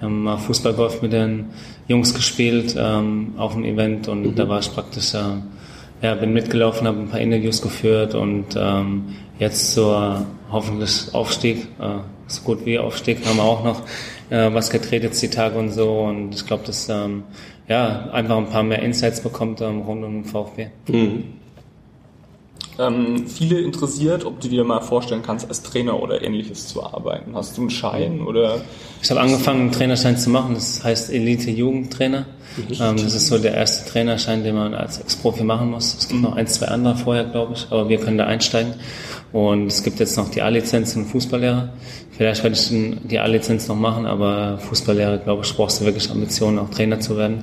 Wir 0.00 0.06
haben 0.06 0.22
mal 0.22 0.36
Fußballgolf 0.36 1.00
mit 1.00 1.14
den 1.14 1.46
Jungs 1.88 2.12
gespielt 2.12 2.76
ähm, 2.78 3.32
auf 3.38 3.54
dem 3.54 3.64
Event 3.64 4.08
und 4.08 4.26
mhm. 4.26 4.34
da 4.34 4.46
war 4.46 4.58
ich 4.58 4.70
praktisch 4.70 5.14
äh, 5.14 5.18
ja, 6.02 6.14
bin 6.14 6.32
mitgelaufen, 6.32 6.86
habe 6.86 6.98
ein 6.98 7.08
paar 7.08 7.20
Interviews 7.20 7.62
geführt 7.62 8.14
und 8.14 8.56
ähm, 8.56 9.16
jetzt 9.38 9.74
zur 9.74 10.26
hoffentlich 10.50 11.08
Aufstieg, 11.12 11.68
äh, 11.80 11.98
so 12.26 12.42
gut 12.42 12.64
wie 12.66 12.78
Aufstieg, 12.78 13.24
haben 13.26 13.36
wir 13.36 13.44
auch 13.44 13.64
noch 13.64 13.82
äh, 14.30 14.52
was 14.52 14.70
gedreht 14.70 15.02
jetzt 15.02 15.22
die 15.22 15.30
Tage 15.30 15.58
und 15.58 15.70
so 15.70 16.00
und 16.00 16.34
ich 16.34 16.46
glaube, 16.46 16.64
dass 16.66 16.88
ähm, 16.88 17.24
ja 17.68 18.10
einfach 18.10 18.36
ein 18.36 18.48
paar 18.48 18.62
mehr 18.62 18.82
Insights 18.82 19.20
bekommt 19.20 19.60
ähm, 19.60 19.80
rund 19.80 20.04
um 20.04 20.22
den 20.22 20.24
VfB. 20.24 20.68
Mhm. 20.88 21.24
Ähm, 22.78 23.26
viele 23.26 23.60
interessiert, 23.60 24.24
ob 24.24 24.40
du 24.40 24.48
dir 24.48 24.64
mal 24.64 24.80
vorstellen 24.80 25.22
kannst, 25.24 25.48
als 25.48 25.62
Trainer 25.62 26.00
oder 26.00 26.22
ähnliches 26.22 26.68
zu 26.68 26.82
arbeiten. 26.82 27.34
Hast 27.34 27.56
du 27.56 27.62
einen 27.62 27.70
Schein 27.70 28.20
oder? 28.20 28.60
Ich 29.02 29.10
habe 29.10 29.20
angefangen, 29.20 29.62
einen 29.62 29.72
Trainerschein 29.72 30.18
zu 30.18 30.30
machen. 30.30 30.54
Das 30.54 30.84
heißt 30.84 31.10
Elite-Jugendtrainer. 31.10 32.26
Ähm, 32.80 32.96
das 32.96 33.14
ist 33.14 33.28
so 33.28 33.38
der 33.38 33.54
erste 33.54 33.90
Trainerschein, 33.90 34.44
den 34.44 34.54
man 34.54 34.74
als 34.74 34.98
Ex-Profi 34.98 35.44
machen 35.44 35.70
muss. 35.70 35.94
Es 35.98 36.08
gibt 36.08 36.22
noch 36.22 36.36
ein, 36.36 36.46
zwei 36.46 36.68
andere 36.68 36.96
vorher, 36.96 37.24
glaube 37.24 37.54
ich, 37.54 37.66
aber 37.70 37.88
wir 37.88 37.98
können 37.98 38.18
da 38.18 38.26
einsteigen. 38.26 38.74
Und 39.32 39.66
es 39.66 39.82
gibt 39.82 40.00
jetzt 40.00 40.16
noch 40.16 40.30
die 40.30 40.40
A-Lizenz 40.40 40.96
und 40.96 41.06
Fußballlehrer. 41.06 41.68
Vielleicht 42.16 42.42
werde 42.42 42.56
ich 42.56 42.70
die 42.70 43.18
A-Lizenz 43.18 43.68
noch 43.68 43.76
machen, 43.76 44.06
aber 44.06 44.56
Fußballlehrer, 44.58 45.18
glaube 45.18 45.44
ich, 45.44 45.54
brauchst 45.54 45.80
du 45.80 45.84
wirklich 45.84 46.10
Ambitionen, 46.10 46.58
auch 46.58 46.70
Trainer 46.70 46.98
zu 46.98 47.16
werden. 47.18 47.42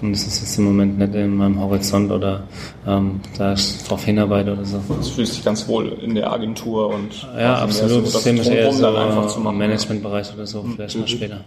Und 0.00 0.12
das 0.12 0.26
ist 0.26 0.40
jetzt 0.40 0.58
im 0.58 0.66
Moment 0.66 0.98
nicht 0.98 1.14
in 1.14 1.36
meinem 1.36 1.58
Horizont 1.58 2.12
oder 2.12 2.44
ähm, 2.86 3.20
da 3.36 3.54
ich 3.54 3.82
drauf 3.82 4.04
hinarbeite 4.04 4.52
oder 4.52 4.64
so. 4.64 4.80
Du 4.86 5.02
fühlst 5.02 5.36
dich 5.36 5.44
ganz 5.44 5.66
wohl 5.66 5.88
in 6.00 6.14
der 6.14 6.32
Agentur 6.32 6.94
und 6.94 7.26
ja, 7.36 7.56
absolut. 7.56 8.06
So, 8.06 8.12
das 8.12 8.22
sehe 8.22 8.32
mich 8.34 8.48
eher 8.48 8.72
so 8.72 8.86
im 8.86 9.58
Managementbereich 9.58 10.32
oder 10.34 10.46
so, 10.46 10.64
vielleicht 10.76 10.94
mhm. 10.94 11.00
mal 11.00 11.08
später. 11.08 11.40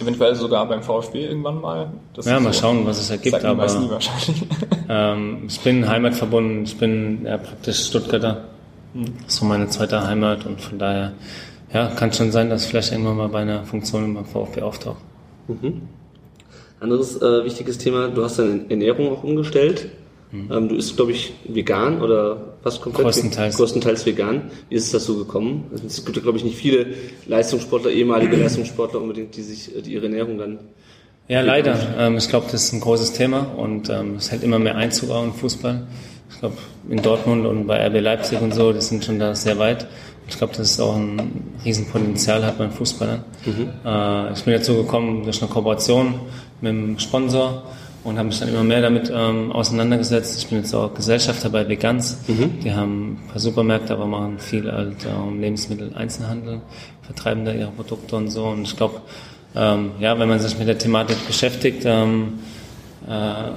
Eventuell 0.00 0.34
sogar 0.34 0.66
beim 0.66 0.82
VfB 0.82 1.26
irgendwann 1.26 1.60
mal. 1.60 1.92
Das 2.14 2.24
ja, 2.26 2.40
mal 2.40 2.52
so, 2.52 2.60
schauen, 2.60 2.86
was 2.86 3.00
es 3.00 3.10
ergibt. 3.10 3.44
Aber 3.44 3.66
nie 3.66 3.90
wahrscheinlich. 3.90 4.42
ähm, 4.88 5.42
ich 5.46 5.60
bin 5.60 5.86
heimatverbunden, 5.86 6.64
ich 6.64 6.76
bin 6.78 7.26
ja, 7.26 7.36
praktisch 7.36 7.86
Stuttgarter. 7.86 8.44
Das 8.94 9.34
ist 9.34 9.40
so 9.40 9.44
meine 9.44 9.68
zweite 9.68 10.06
Heimat 10.06 10.46
und 10.46 10.60
von 10.60 10.78
daher 10.78 11.12
ja, 11.72 11.88
kann 11.88 12.12
schon 12.12 12.30
sein, 12.30 12.48
dass 12.50 12.66
vielleicht 12.66 12.92
irgendwann 12.92 13.16
mal 13.16 13.28
bei 13.28 13.40
einer 13.40 13.64
Funktion 13.64 14.14
beim 14.14 14.24
VfB 14.24 14.62
auftaucht. 14.62 15.02
Mhm. 15.48 15.82
Anderes 16.80 17.20
äh, 17.20 17.44
wichtiges 17.44 17.78
Thema, 17.78 18.08
du 18.08 18.22
hast 18.22 18.38
deine 18.38 18.66
Ernährung 18.68 19.10
auch 19.10 19.24
umgestellt. 19.24 19.88
Mhm. 20.30 20.52
Ähm, 20.52 20.68
du 20.68 20.76
isst, 20.76 20.96
glaube 20.96 21.12
ich, 21.12 21.34
vegan 21.48 22.00
oder 22.00 22.56
fast 22.62 22.80
komplett? 22.80 23.04
Größtenteils. 23.04 23.56
Größtenteils 23.56 24.06
vegan. 24.06 24.50
Wie 24.68 24.76
ist 24.76 24.86
es 24.86 24.92
dazu 24.92 25.18
gekommen? 25.18 25.64
Also, 25.72 25.86
es 25.86 26.04
gibt, 26.04 26.22
glaube 26.22 26.38
ich, 26.38 26.44
nicht 26.44 26.56
viele 26.56 26.86
Leistungssportler, 27.26 27.90
ehemalige 27.90 28.36
Leistungssportler 28.42 29.00
unbedingt, 29.00 29.36
die 29.36 29.42
sich 29.42 29.70
die 29.84 29.94
ihre 29.94 30.04
Ernährung 30.04 30.38
dann 30.38 30.58
ja, 31.26 31.40
leider. 31.40 31.78
Ähm, 31.98 32.18
ich 32.18 32.28
glaube, 32.28 32.46
das 32.52 32.64
ist 32.64 32.72
ein 32.74 32.80
großes 32.80 33.14
Thema 33.14 33.54
und 33.56 33.88
ähm, 33.88 34.16
es 34.16 34.30
hält 34.30 34.42
immer 34.42 34.58
mehr 34.58 34.76
Einzug 34.76 35.10
auch 35.10 35.24
im 35.24 35.32
Fußball. 35.32 35.86
Ich 36.30 36.38
glaube, 36.38 36.56
in 36.88 37.02
Dortmund 37.02 37.46
und 37.46 37.66
bei 37.66 37.86
RB 37.86 38.00
Leipzig 38.00 38.40
und 38.40 38.52
so, 38.54 38.72
die 38.72 38.80
sind 38.80 39.04
schon 39.04 39.18
da 39.18 39.34
sehr 39.34 39.58
weit. 39.58 39.86
Ich 40.28 40.38
glaube, 40.38 40.54
das 40.56 40.70
ist 40.72 40.80
auch 40.80 40.96
ein 40.96 41.54
Riesenpotenzial 41.64 42.44
hat 42.44 42.58
beim 42.58 42.70
Fußballern. 42.70 43.24
Mhm. 43.44 43.68
Äh, 43.84 44.32
ich 44.32 44.42
bin 44.44 44.54
dazu 44.54 44.74
gekommen 44.74 45.22
durch 45.24 45.42
eine 45.42 45.50
Kooperation 45.50 46.14
mit 46.60 46.70
einem 46.70 46.98
Sponsor 46.98 47.62
und 48.04 48.18
habe 48.18 48.28
mich 48.28 48.38
dann 48.38 48.48
immer 48.48 48.64
mehr 48.64 48.82
damit 48.82 49.12
ähm, 49.14 49.52
auseinandergesetzt. 49.52 50.38
Ich 50.38 50.48
bin 50.48 50.58
jetzt 50.58 50.74
auch 50.74 50.94
Gesellschafter 50.94 51.50
bei 51.50 51.68
Vegans. 51.68 52.18
Mhm. 52.26 52.60
Die 52.60 52.72
haben 52.72 53.12
ein 53.12 53.28
paar 53.28 53.40
Supermärkte, 53.40 53.94
aber 53.94 54.06
machen 54.06 54.38
viel 54.38 54.70
halt 54.70 55.06
ähm, 55.06 55.40
Lebensmittel-Einzelhandel, 55.40 56.60
vertreiben 57.02 57.44
da 57.44 57.52
ihre 57.52 57.70
Produkte 57.70 58.16
und 58.16 58.28
so. 58.28 58.44
Und 58.46 58.62
ich 58.62 58.76
glaube, 58.76 59.00
ähm, 59.56 59.92
ja, 60.00 60.18
wenn 60.18 60.28
man 60.28 60.38
sich 60.40 60.58
mit 60.58 60.68
der 60.68 60.78
Thematik 60.78 61.26
beschäftigt, 61.26 61.82
ähm, 61.84 62.34
äh, 63.08 63.52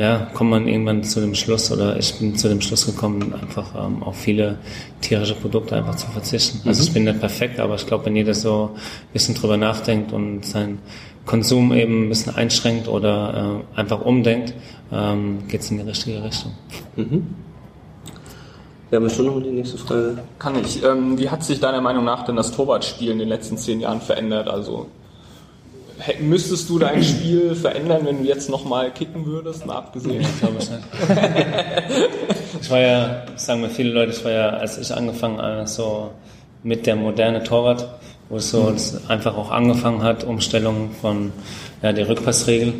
ja, 0.00 0.30
kommt 0.32 0.48
man 0.48 0.66
irgendwann 0.66 1.04
zu 1.04 1.20
dem 1.20 1.34
Schluss 1.34 1.70
oder 1.70 1.98
ich 1.98 2.14
bin 2.14 2.34
zu 2.34 2.48
dem 2.48 2.62
Schluss 2.62 2.86
gekommen, 2.86 3.34
einfach 3.34 3.74
ähm, 3.74 4.02
auf 4.02 4.16
viele 4.16 4.56
tierische 5.02 5.34
Produkte 5.34 5.76
einfach 5.76 5.94
zu 5.94 6.06
verzichten. 6.06 6.66
Also 6.66 6.80
mhm. 6.80 6.88
ich 6.88 6.94
bin 6.94 7.04
nicht 7.04 7.20
perfekt, 7.20 7.60
aber 7.60 7.74
ich 7.74 7.86
glaube, 7.86 8.06
wenn 8.06 8.16
jeder 8.16 8.32
so 8.32 8.70
ein 8.72 9.12
bisschen 9.12 9.34
drüber 9.34 9.58
nachdenkt 9.58 10.14
und 10.14 10.46
sein 10.46 10.78
Konsum 11.26 11.74
eben 11.74 12.06
ein 12.06 12.08
bisschen 12.08 12.34
einschränkt 12.34 12.88
oder 12.88 13.62
äh, 13.76 13.78
einfach 13.78 14.00
umdenkt, 14.00 14.54
ähm, 14.90 15.46
geht 15.48 15.60
es 15.60 15.70
in 15.70 15.76
die 15.76 15.84
richtige 15.84 16.24
Richtung. 16.24 16.52
Mhm. 16.96 17.34
Wir 18.88 19.00
haben 19.00 19.10
schon 19.10 19.26
noch 19.26 19.38
die 19.42 19.50
nächste 19.50 19.76
Frage. 19.76 20.16
Kann 20.38 20.54
ich. 20.64 20.82
Ähm, 20.82 21.18
wie 21.18 21.28
hat 21.28 21.44
sich 21.44 21.60
deiner 21.60 21.82
Meinung 21.82 22.06
nach 22.06 22.24
denn 22.24 22.36
das 22.36 22.52
Torwartspiel 22.52 23.10
in 23.10 23.18
den 23.18 23.28
letzten 23.28 23.58
zehn 23.58 23.80
Jahren 23.80 24.00
verändert? 24.00 24.48
Also 24.48 24.86
müsstest 26.20 26.68
du 26.68 26.78
dein 26.78 27.02
Spiel 27.02 27.54
verändern, 27.54 28.02
wenn 28.04 28.18
du 28.18 28.24
jetzt 28.24 28.48
nochmal 28.48 28.90
kicken 28.90 29.26
würdest, 29.26 29.66
mal 29.66 29.76
abgesehen? 29.76 30.20
Ich 30.20 30.40
glaube 30.40 30.56
es 30.58 30.70
nicht. 30.70 30.82
ich 32.62 32.70
war 32.70 32.80
ja, 32.80 33.22
sagen 33.36 33.60
mir 33.60 33.70
viele 33.70 33.90
Leute, 33.90 34.12
ich 34.12 34.24
war 34.24 34.32
ja, 34.32 34.48
als 34.50 34.78
ich 34.78 34.92
angefangen 34.92 35.40
habe, 35.40 35.66
so 35.66 36.10
mit 36.62 36.86
der 36.86 36.96
moderne 36.96 37.42
Torwart, 37.42 37.88
wo 38.28 38.36
es 38.36 38.50
so 38.50 38.70
mhm. 38.70 38.78
einfach 39.08 39.36
auch 39.36 39.50
angefangen 39.50 40.02
hat, 40.02 40.24
Umstellung 40.24 40.90
von 41.00 41.32
ja, 41.82 41.92
der 41.92 42.08
Rückpassregel. 42.08 42.74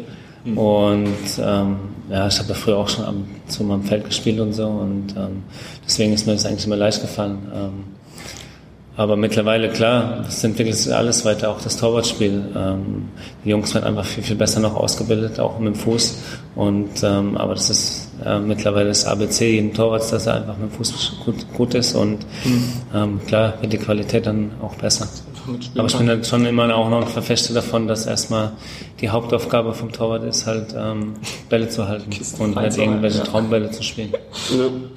Mhm. 0.44 0.58
Und 0.58 1.38
ähm, 1.38 1.76
ja, 2.10 2.26
ich 2.26 2.38
habe 2.38 2.48
da 2.48 2.54
früher 2.54 2.78
auch 2.78 2.88
schon 2.88 3.04
am, 3.04 3.28
zu 3.46 3.64
meinem 3.64 3.84
Feld 3.84 4.04
gespielt 4.04 4.40
und 4.40 4.52
so 4.52 4.66
und 4.66 5.14
ähm, 5.16 5.42
deswegen 5.84 6.12
ist 6.12 6.26
mir 6.26 6.32
das 6.32 6.46
eigentlich 6.46 6.66
immer 6.66 6.76
leicht 6.76 7.00
gefallen. 7.02 7.38
Ähm, 7.54 7.84
aber 9.00 9.16
mittlerweile, 9.16 9.70
klar, 9.70 10.26
es 10.28 10.44
entwickelt 10.44 10.76
sich 10.76 10.94
alles 10.94 11.24
weiter, 11.24 11.48
auch 11.48 11.62
das 11.62 11.78
Torwartspiel. 11.78 12.44
Ähm, 12.54 13.08
die 13.42 13.48
Jungs 13.48 13.72
werden 13.72 13.86
einfach 13.86 14.04
viel, 14.04 14.22
viel 14.22 14.36
besser 14.36 14.60
noch 14.60 14.76
ausgebildet, 14.76 15.40
auch 15.40 15.58
mit 15.58 15.74
dem 15.74 15.80
Fuß. 15.80 16.18
Und, 16.54 17.02
ähm, 17.02 17.34
aber 17.38 17.54
das 17.54 17.70
ist 17.70 18.10
äh, 18.22 18.38
mittlerweile 18.38 18.88
das 18.88 19.06
ABC 19.06 19.52
jeden 19.52 19.72
Torwart, 19.72 20.12
dass 20.12 20.26
er 20.26 20.34
einfach 20.34 20.58
mit 20.58 20.70
dem 20.70 20.76
Fuß 20.76 21.12
gut, 21.24 21.34
gut 21.54 21.72
ist. 21.72 21.94
Und 21.94 22.26
mhm. 22.44 22.72
ähm, 22.94 23.20
klar 23.26 23.54
wird 23.62 23.72
die 23.72 23.78
Qualität 23.78 24.26
dann 24.26 24.50
auch 24.60 24.74
besser. 24.74 25.08
Aber 25.74 25.86
ich 25.86 25.96
bin 25.96 26.08
halt 26.08 26.26
schon 26.26 26.44
immer 26.46 26.74
auch 26.74 26.88
noch 26.88 27.02
ein 27.02 27.08
Verfechter 27.08 27.54
davon, 27.54 27.86
dass 27.88 28.06
erstmal 28.06 28.52
die 29.00 29.08
Hauptaufgabe 29.08 29.72
vom 29.72 29.92
Torwart 29.92 30.24
ist, 30.24 30.46
halt 30.46 30.74
ähm, 30.76 31.14
Bälle 31.48 31.68
zu 31.68 31.88
halten 31.88 32.10
Kisten 32.10 32.42
und 32.42 32.56
halt 32.56 32.76
irgendwelche 32.76 33.18
ja. 33.18 33.24
Traumbälle 33.24 33.70
zu 33.70 33.82
spielen. 33.82 34.12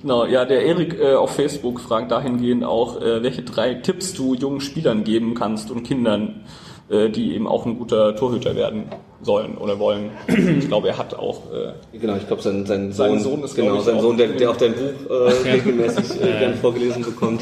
Genau, 0.02 0.26
ja, 0.26 0.46
der 0.46 0.66
Erik 0.66 1.00
äh, 1.00 1.16
auf 1.16 1.36
Facebook 1.36 1.80
fragt 1.80 2.12
dahingehend 2.12 2.64
auch, 2.64 3.02
äh, 3.02 3.24
welche 3.24 3.44
drei 3.44 3.76
Tipps 3.76 4.14
du 4.14 4.36
jungen 4.36 4.62
Spielern 4.62 5.04
geben 5.04 5.34
kannst 5.34 5.72
und 5.72 5.84
Kindern, 5.84 6.42
äh, 6.90 7.10
die 7.10 7.34
eben 7.34 7.48
auch 7.48 7.66
ein 7.66 7.78
guter 7.78 8.16
Torhüter 8.16 8.56
werden 8.56 8.86
sollen 9.24 9.58
oder 9.58 9.80
wollen. 9.80 10.12
Ich 10.28 10.68
glaube, 10.68 10.90
er 10.90 10.98
hat 10.98 11.14
auch. 11.14 11.52
Äh, 11.52 11.98
genau, 11.98 12.16
ich 12.16 12.28
glaube, 12.28 12.42
sein, 12.42 12.66
sein, 12.66 12.92
Sohn, 12.92 13.20
Sohn 13.20 13.44
ist 13.44 13.56
genau 13.56 13.80
sein 13.80 14.00
Sohn, 14.00 14.18
der, 14.18 14.30
der 14.30 14.52
auch 14.52 14.58
dein 14.58 14.74
Buch 14.74 15.10
äh, 15.10 15.14
regelmäßig 15.52 16.22
äh, 16.22 16.40
gern 16.40 16.56
vorgelesen 16.56 17.04
bekommt. 17.04 17.42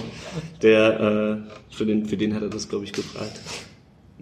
Der 0.62 1.00
äh, 1.00 1.74
für 1.74 1.86
den 1.86 2.06
für 2.06 2.18
den 2.18 2.36
hat 2.36 2.44
er 2.44 2.50
das, 2.50 2.70
glaube 2.70 2.86
ich, 2.86 2.94
gefragt. 2.94 3.40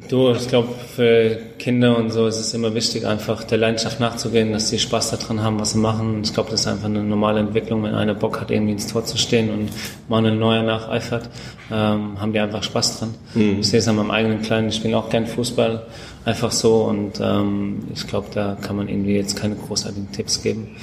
Du, 0.08 0.32
ich 0.32 0.48
glaube, 0.48 0.70
für 0.96 1.38
Kinder 1.60 1.98
und 1.98 2.10
so 2.10 2.26
ist 2.26 2.40
es 2.40 2.54
immer 2.54 2.74
wichtig, 2.74 3.06
einfach 3.06 3.44
der 3.44 3.58
Leidenschaft 3.58 4.00
nachzugehen, 4.00 4.54
dass 4.54 4.70
sie 4.70 4.80
Spaß 4.80 5.12
daran 5.12 5.44
haben, 5.44 5.60
was 5.60 5.72
sie 5.72 5.78
machen. 5.78 6.22
Ich 6.24 6.34
glaube, 6.34 6.50
das 6.50 6.62
ist 6.62 6.68
einfach 6.68 6.86
eine 6.86 7.04
normale 7.04 7.42
Entwicklung. 7.42 7.84
Wenn 7.84 7.94
einer 7.94 8.16
Bock 8.16 8.40
hat, 8.40 8.50
irgendwie 8.50 8.72
ins 8.72 8.88
Tor 8.88 9.06
zu 9.06 9.18
stehen 9.18 9.52
und 9.52 9.70
Manuel 10.08 10.36
Neuer 10.36 10.64
nacheifert, 10.64 11.30
ähm, 11.72 12.20
haben 12.20 12.34
die 12.34 12.40
einfach 12.40 12.64
Spaß 12.64 13.00
dran. 13.00 13.16
Mhm. 13.36 13.60
Ich 13.60 13.68
sehe 13.68 13.80
es 13.80 13.88
an 13.88 13.98
meinem 13.98 14.10
eigenen 14.10 14.42
Kleinen, 14.42 14.70
ich 14.70 14.76
spiele 14.76 14.98
auch 14.98 15.10
gern 15.10 15.28
Fußball, 15.28 15.86
einfach 16.26 16.52
so. 16.52 16.86
Und 16.86 17.20
ähm, 17.22 17.84
ich 17.94 18.08
glaube, 18.08 18.30
da 18.34 18.58
kann 18.60 18.78
man 18.78 18.90
irgendwie 18.90 19.16
jetzt 19.16 19.36
keine 19.36 19.56
großartigen 19.56 20.12
Tipps 20.12 20.42
geben. 20.42 20.78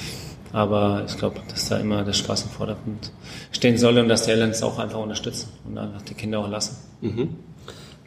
Aber 0.52 1.04
ich 1.06 1.16
glaube, 1.16 1.40
dass 1.48 1.68
da 1.68 1.78
immer 1.78 2.04
der 2.04 2.12
Spaß 2.12 2.44
im 2.44 2.50
Vordergrund 2.50 3.10
stehen 3.50 3.76
soll 3.76 3.98
und 3.98 4.08
dass 4.08 4.22
die 4.22 4.30
Eltern 4.30 4.50
es 4.50 4.62
auch 4.62 4.78
einfach 4.78 5.00
unterstützen 5.00 5.48
und 5.66 5.78
einfach 5.78 6.02
die 6.02 6.14
Kinder 6.14 6.38
auch 6.38 6.48
lassen. 6.48 6.76
Mhm. 7.00 7.36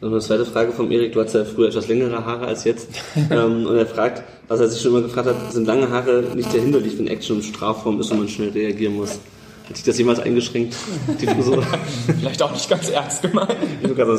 Noch 0.00 0.10
eine 0.10 0.20
zweite 0.20 0.46
Frage 0.46 0.72
vom 0.72 0.90
Erik. 0.90 1.12
Du 1.12 1.20
hattest 1.20 1.34
ja 1.34 1.44
früher 1.44 1.68
etwas 1.68 1.88
längere 1.88 2.24
Haare 2.24 2.46
als 2.46 2.64
jetzt. 2.64 2.88
ähm, 3.30 3.66
und 3.66 3.76
er 3.76 3.86
fragt, 3.86 4.22
was 4.48 4.60
er 4.60 4.68
sich 4.68 4.80
schon 4.80 4.92
immer 4.92 5.02
gefragt 5.02 5.28
hat, 5.28 5.52
sind 5.52 5.66
lange 5.66 5.90
Haare 5.90 6.24
nicht 6.34 6.50
sehr 6.50 6.62
hinderlich, 6.62 6.98
wenn 6.98 7.06
Action 7.06 7.36
im 7.36 7.42
Strafraum 7.42 8.00
ist 8.00 8.10
und 8.10 8.18
man 8.18 8.28
schnell 8.28 8.48
reagieren 8.50 8.96
muss? 8.96 9.18
Hat 9.68 9.76
sich 9.76 9.84
das 9.84 9.98
jemals 9.98 10.18
eingeschränkt, 10.18 10.74
die 11.20 11.26
Frisur? 11.26 11.62
vielleicht 12.18 12.42
auch 12.42 12.50
nicht 12.50 12.68
ganz 12.68 12.90
ernst 12.90 13.22
gemeint. 13.22 13.54
Ich 13.82 13.94
glaube 13.94 14.18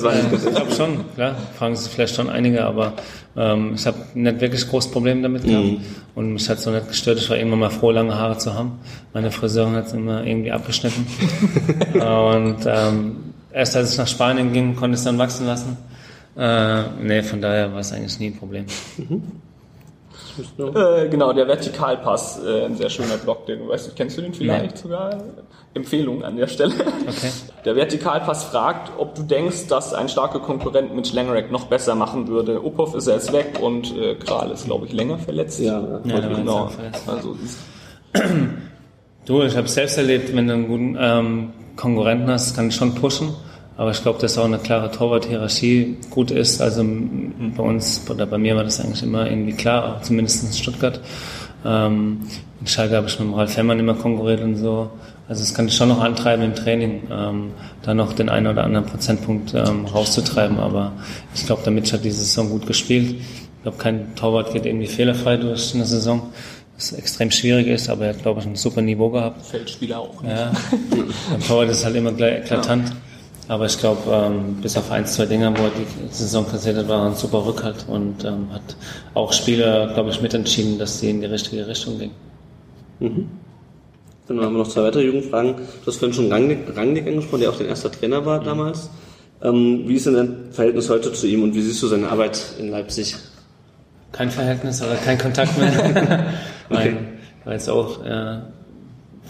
schon, 0.78 1.00
klar. 1.16 1.36
Fragen 1.58 1.76
sich 1.76 1.92
vielleicht 1.92 2.16
schon 2.16 2.30
einige, 2.30 2.64
aber 2.64 2.94
ähm, 3.36 3.74
ich 3.76 3.86
habe 3.86 3.98
nicht 4.14 4.40
wirklich 4.40 4.70
großes 4.70 4.92
Problem 4.92 5.22
damit 5.22 5.44
gehabt. 5.44 5.66
Mhm. 5.66 5.82
Und 6.16 6.34
mich 6.34 6.48
hat 6.48 6.60
so 6.60 6.72
nicht 6.72 6.88
gestört. 6.88 7.18
Ich 7.18 7.30
war 7.30 7.38
irgendwann 7.38 7.60
mal 7.60 7.70
froh, 7.70 7.92
lange 7.92 8.16
Haare 8.16 8.38
zu 8.38 8.54
haben. 8.54 8.80
Meine 9.14 9.32
Friseurin 9.32 9.74
hat 9.74 9.88
es 9.88 9.94
immer 9.94 10.24
irgendwie 10.26 10.52
abgeschnitten. 10.52 11.06
und 11.96 12.60
ähm, 12.66 13.16
erst 13.54 13.76
als 13.76 13.94
ich 13.94 13.98
nach 13.98 14.08
Spanien 14.08 14.54
ging, 14.54 14.76
konnte 14.76 14.96
es 14.96 15.04
dann 15.04 15.18
wachsen 15.18 15.46
lassen. 15.46 15.78
Äh, 16.38 16.84
nee, 17.02 17.22
von 17.24 17.42
daher 17.42 17.72
war 17.72 17.80
es 17.80 17.92
eigentlich 17.92 18.20
nie 18.20 18.28
ein 18.28 18.38
Problem. 18.38 18.66
Mhm. 18.98 19.24
Äh, 20.58 21.10
genau, 21.10 21.34
der 21.34 21.48
Vertikalpass, 21.48 22.42
äh, 22.44 22.66
ein 22.66 22.76
sehr 22.76 22.90
schöner 22.90 23.18
Blog, 23.18 23.46
den 23.46 23.68
weißt 23.68 23.88
du, 23.88 23.92
kennst 23.96 24.18
du 24.18 24.22
den 24.22 24.34
vielleicht 24.34 24.76
Nein. 24.76 24.82
sogar? 24.82 25.24
Empfehlung 25.74 26.24
an 26.24 26.36
der 26.36 26.48
Stelle. 26.48 26.74
Okay. 27.08 27.32
Der 27.66 27.76
Vertikalpass 27.76 28.46
fragt, 28.46 28.92
ob 28.98 29.16
du 29.16 29.24
denkst, 29.24 29.68
dass 29.68 29.94
ein 29.94 30.10
starker 30.10 30.40
Konkurrent 30.40 30.96
mit 30.96 31.08
Schlengerek 31.08 31.52
noch 31.52 31.66
besser 31.66 31.96
machen 31.96 32.28
würde. 32.28 32.62
Uphoff 32.62 32.96
ist 32.96 33.08
jetzt 33.08 33.32
weg 33.32 33.60
und 33.62 33.96
äh, 33.96 34.16
Kral 34.16 34.52
ist, 34.52 34.66
glaube 34.66 34.86
ich, 34.86 34.94
länger 34.94 35.18
verletzt. 35.18 35.60
Ja, 35.60 36.02
ja 36.04 36.20
genau. 36.20 36.72
Also, 37.08 37.38
du, 39.26 39.44
ich 39.44 39.56
habe 39.56 39.68
selbst 39.68 39.98
erlebt, 39.98 40.36
wenn 40.36 40.48
du 40.48 40.54
einen 40.54 40.68
guten 40.68 40.98
ähm, 41.00 41.54
Konkurrenten 41.76 42.30
hast, 42.30 42.56
kann 42.56 42.70
ich 42.70 42.76
schon 42.76 42.96
pushen. 42.96 43.30
Aber 43.78 43.92
ich 43.92 44.02
glaube, 44.02 44.20
dass 44.20 44.38
auch 44.38 44.46
eine 44.46 44.60
klare 44.60 44.92
Torwart-Hierarchie 44.92 45.98
gut 46.10 46.30
ist. 46.30 46.62
Also 46.62 46.86
bei 46.86 47.64
uns 47.64 48.04
oder 48.10 48.26
bei 48.26 48.38
mir 48.38 48.56
war 48.56 48.64
das 48.64 48.80
eigentlich 48.80 49.02
immer 49.02 49.28
irgendwie 49.30 49.54
klar, 49.54 50.00
zumindest 50.04 50.44
in 50.44 50.54
Stuttgart. 50.54 51.00
Ähm, 51.66 52.20
in 52.60 52.68
Schalke 52.68 52.96
habe 52.96 53.08
ich 53.08 53.20
mit 53.20 53.36
Ralf 53.36 53.58
Hemmern 53.58 53.80
immer 53.80 53.96
konkurriert 53.96 54.42
und 54.42 54.56
so. 54.56 54.92
Also 55.28 55.44
es 55.44 55.54
kann 55.54 55.66
dich 55.66 55.76
schon 55.76 55.90
noch 55.90 56.02
antreiben 56.02 56.44
im 56.44 56.54
Training, 56.54 57.04
ähm, 57.10 57.52
da 57.84 57.94
noch 57.94 58.14
den 58.14 58.30
einen 58.30 58.48
oder 58.48 58.66
anderen 58.66 58.86
Prozentpunkt 58.86 59.54
ähm, 59.54 59.86
rauszutreiben. 59.86 60.60
Aber 60.60 60.92
ich 61.34 61.46
glaube, 61.46 61.62
damit 61.64 61.92
hat 61.94 62.04
diese 62.04 62.20
Saison 62.20 62.50
gut 62.50 62.68
gespielt. 62.68 63.16
Ich 63.16 63.64
glaube, 63.64 63.78
kein 63.78 64.14
Torwart 64.16 64.54
geht 64.54 64.66
irgendwie 64.66 64.88
fehlerfrei 64.88 65.38
durch 65.38 65.74
eine 65.74 65.86
Saison 65.86 66.32
was 66.82 66.92
extrem 66.94 67.30
schwierig 67.30 67.68
ist, 67.68 67.90
aber 67.90 68.06
er 68.06 68.14
hat, 68.14 68.24
glaube 68.24 68.42
ich, 68.42 68.48
ein 68.48 68.56
super 68.56 68.82
Niveau 68.82 69.10
gehabt. 69.10 69.46
Feldspieler 69.46 70.00
auch. 70.00 70.22
Nicht. 70.22 70.36
Ja, 70.36 70.52
beim 71.30 71.44
Torwart 71.48 71.70
ist 71.70 71.86
halt 71.86 71.96
immer 71.96 72.12
gleich 72.12 72.40
eklatant. 72.40 72.90
Ja. 72.90 72.96
Aber 73.48 73.66
ich 73.66 73.78
glaube, 73.78 74.02
ähm, 74.12 74.56
bis 74.62 74.78
auf 74.78 74.90
ein, 74.92 75.06
zwei 75.06 75.26
Dinger, 75.26 75.56
wo 75.58 75.64
er 75.64 75.72
die 75.72 76.14
Saison 76.14 76.48
kassiert 76.50 76.78
hat, 76.78 76.88
war 76.88 77.04
er 77.04 77.10
ein 77.10 77.16
super 77.16 77.46
Rückhalt 77.46 77.86
und 77.88 78.24
ähm, 78.24 78.48
hat 78.52 78.76
auch 79.14 79.34
Spieler, 79.34 79.94
glaube 79.94 80.10
ich, 80.10 80.22
mitentschieden, 80.22 80.80
dass 80.80 81.00
sie 81.00 81.10
in 81.10 81.22
die 81.22 81.28
richtige 81.28 81.68
Richtung 81.68 82.00
gingen. 82.00 82.16
Mhm. 83.00 83.30
Dann 84.28 84.40
haben 84.40 84.54
wir 84.54 84.60
noch 84.60 84.70
zwei 84.70 84.84
weitere 84.84 85.04
Jugendfragen. 85.04 85.56
Du 85.56 85.88
hast 85.88 85.98
vorhin 85.98 86.14
schon 86.16 86.32
Rangnick, 86.32 86.60
Rangnick 86.76 87.06
angesprochen, 87.08 87.42
der 87.42 87.50
auch 87.50 87.58
dein 87.58 87.68
erster 87.68 87.92
Trainer 87.92 88.26
war 88.26 88.40
mhm. 88.40 88.46
damals. 88.46 88.90
Ähm, 89.44 89.84
wie 89.86 89.96
ist 89.96 90.06
denn 90.06 90.14
dein 90.14 90.36
Verhältnis 90.52 90.90
heute 90.90 91.12
zu 91.12 91.28
ihm 91.28 91.44
und 91.44 91.54
wie 91.54 91.62
siehst 91.62 91.82
du 91.84 91.88
seine 91.88 92.10
Arbeit 92.10 92.42
in 92.60 92.70
Leipzig? 92.70 93.16
Kein 94.12 94.32
Verhältnis 94.32 94.82
oder 94.82 94.96
kein 94.96 95.18
Kontakt 95.18 95.58
mehr. 95.58 96.28
okay. 96.72 96.98
Weil 97.44 97.56
es 97.56 97.70
auch 97.70 98.04
äh, 98.06 98.40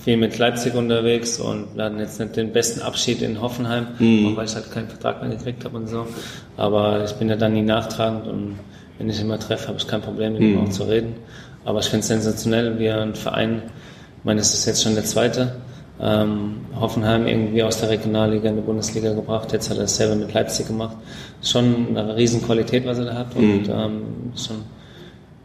viel 0.03 0.17
mit 0.17 0.37
Leipzig 0.37 0.73
unterwegs 0.75 1.39
und 1.39 1.75
wir 1.75 1.85
hatten 1.85 1.99
jetzt 1.99 2.19
nicht 2.19 2.35
den 2.35 2.51
besten 2.51 2.81
Abschied 2.81 3.21
in 3.21 3.41
Hoffenheim, 3.41 3.87
mhm. 3.99 4.27
auch 4.27 4.37
weil 4.37 4.45
ich 4.45 4.55
halt 4.55 4.71
keinen 4.71 4.87
Vertrag 4.87 5.21
mehr 5.21 5.35
gekriegt 5.35 5.63
habe 5.63 5.77
und 5.77 5.87
so. 5.87 6.07
Aber 6.57 7.03
ich 7.03 7.13
bin 7.13 7.29
ja 7.29 7.35
dann 7.35 7.53
nie 7.53 7.61
nachtragend 7.61 8.27
und 8.27 8.59
wenn 8.97 9.09
ich 9.09 9.21
immer 9.21 9.39
treffe, 9.39 9.67
habe 9.67 9.77
ich 9.77 9.87
kein 9.87 10.01
Problem 10.01 10.33
mit 10.33 10.41
ihm 10.41 10.55
mhm. 10.55 10.63
auch 10.63 10.69
zu 10.69 10.83
reden. 10.83 11.15
Aber 11.65 11.79
ich 11.79 11.85
finde 11.85 12.01
es 12.01 12.07
sensationell, 12.07 12.79
wie 12.79 12.89
ein 12.89 13.15
Verein, 13.15 13.61
ich 14.17 14.25
meine, 14.25 14.41
es 14.41 14.53
ist 14.53 14.65
jetzt 14.65 14.83
schon 14.83 14.95
der 14.95 15.05
zweite, 15.05 15.55
ähm, 16.01 16.57
Hoffenheim 16.79 17.27
irgendwie 17.27 17.61
aus 17.61 17.79
der 17.79 17.89
Regionalliga 17.89 18.49
in 18.49 18.55
die 18.55 18.61
Bundesliga 18.61 19.13
gebracht. 19.13 19.53
Jetzt 19.53 19.69
hat 19.69 19.77
er 19.77 19.83
es 19.83 19.95
selber 19.95 20.15
mit 20.15 20.33
Leipzig 20.33 20.67
gemacht. 20.67 20.97
Schon 21.43 21.95
eine 21.95 22.15
Riesenqualität, 22.15 22.85
was 22.85 22.97
er 22.97 23.05
da 23.05 23.13
hat 23.13 23.35
und 23.35 23.67
mhm. 23.67 23.69
ähm, 23.69 24.01
schon 24.35 24.57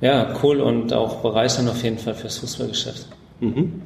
ja, 0.01 0.35
cool 0.43 0.61
und 0.61 0.93
auch 0.93 1.17
bereichernd 1.23 1.69
auf 1.69 1.83
jeden 1.83 1.99
Fall 1.99 2.15
fürs 2.15 2.39
Fußballgeschäft. 2.39 3.07
Mhm. 3.41 3.83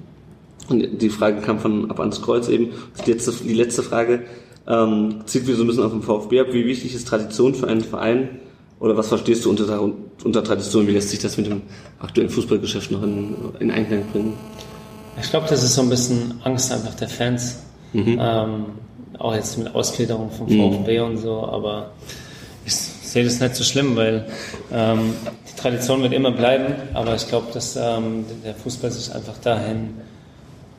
Und 0.69 1.03
die 1.03 1.11
Frage 1.11 1.41
kam 1.41 1.59
von 1.59 1.91
ab 1.91 2.01
ans 2.01 2.23
Kreuz 2.23 2.49
eben. 2.49 2.71
Die 3.05 3.11
letzte, 3.11 3.33
die 3.33 3.55
letzte 3.55 3.83
Frage 3.83 4.23
ähm, 4.69 5.23
zieht 5.27 5.47
wieder 5.47 5.57
so 5.57 5.65
ein 5.65 5.67
bisschen 5.67 5.83
auf 5.83 5.93
den 5.93 6.03
VfB 6.03 6.41
ab. 6.41 6.47
Wie 6.53 6.65
wichtig 6.65 6.95
ist 6.95 7.09
Tradition 7.09 7.55
für 7.55 7.67
einen 7.67 7.81
Verein? 7.81 8.41
Oder 8.79 8.97
was 8.97 9.09
verstehst 9.09 9.45
du 9.45 9.51
unter, 9.51 9.91
unter 10.25 10.45
Tradition? 10.45 10.87
Wie 10.87 10.93
lässt 10.93 11.11
sich 11.11 11.19
das 11.19 11.37
mit 11.37 11.47
dem 11.47 11.63
aktuellen 11.99 12.31
Fußballgeschäft 12.31 12.91
noch 12.91 13.03
in, 13.03 13.35
in 13.59 13.71
Einklang 13.71 14.05
bringen? 14.13 14.35
Ich 15.21 15.29
glaube, 15.31 15.47
das 15.49 15.63
ist 15.63 15.75
so 15.75 15.83
ein 15.83 15.91
bisschen 15.91 16.41
Angst 16.45 16.73
einfach 16.73 16.95
der 16.95 17.09
Fans. 17.09 17.63
Mhm. 17.93 18.19
Ähm, 18.21 18.65
auch 19.19 19.35
jetzt 19.35 19.59
mit 19.59 19.75
Ausgliederung 19.75 20.31
vom 20.31 20.49
VfB 20.49 20.99
mhm. 20.99 21.05
und 21.05 21.17
so, 21.19 21.45
aber 21.45 21.91
ich 22.65 22.75
sehe 22.75 23.25
das 23.25 23.41
nicht 23.41 23.55
so 23.55 23.65
schlimm, 23.65 23.97
weil 23.97 24.27
ähm, 24.73 25.13
Tradition 25.61 26.03
wird 26.03 26.13
immer 26.13 26.31
bleiben, 26.33 26.75
aber 26.95 27.15
ich 27.15 27.29
glaube, 27.29 27.49
dass 27.53 27.77
ähm, 27.77 28.25
der 28.45 28.55
Fußball 28.55 28.91
sich 28.91 29.15
einfach 29.15 29.39
dahin 29.39 29.95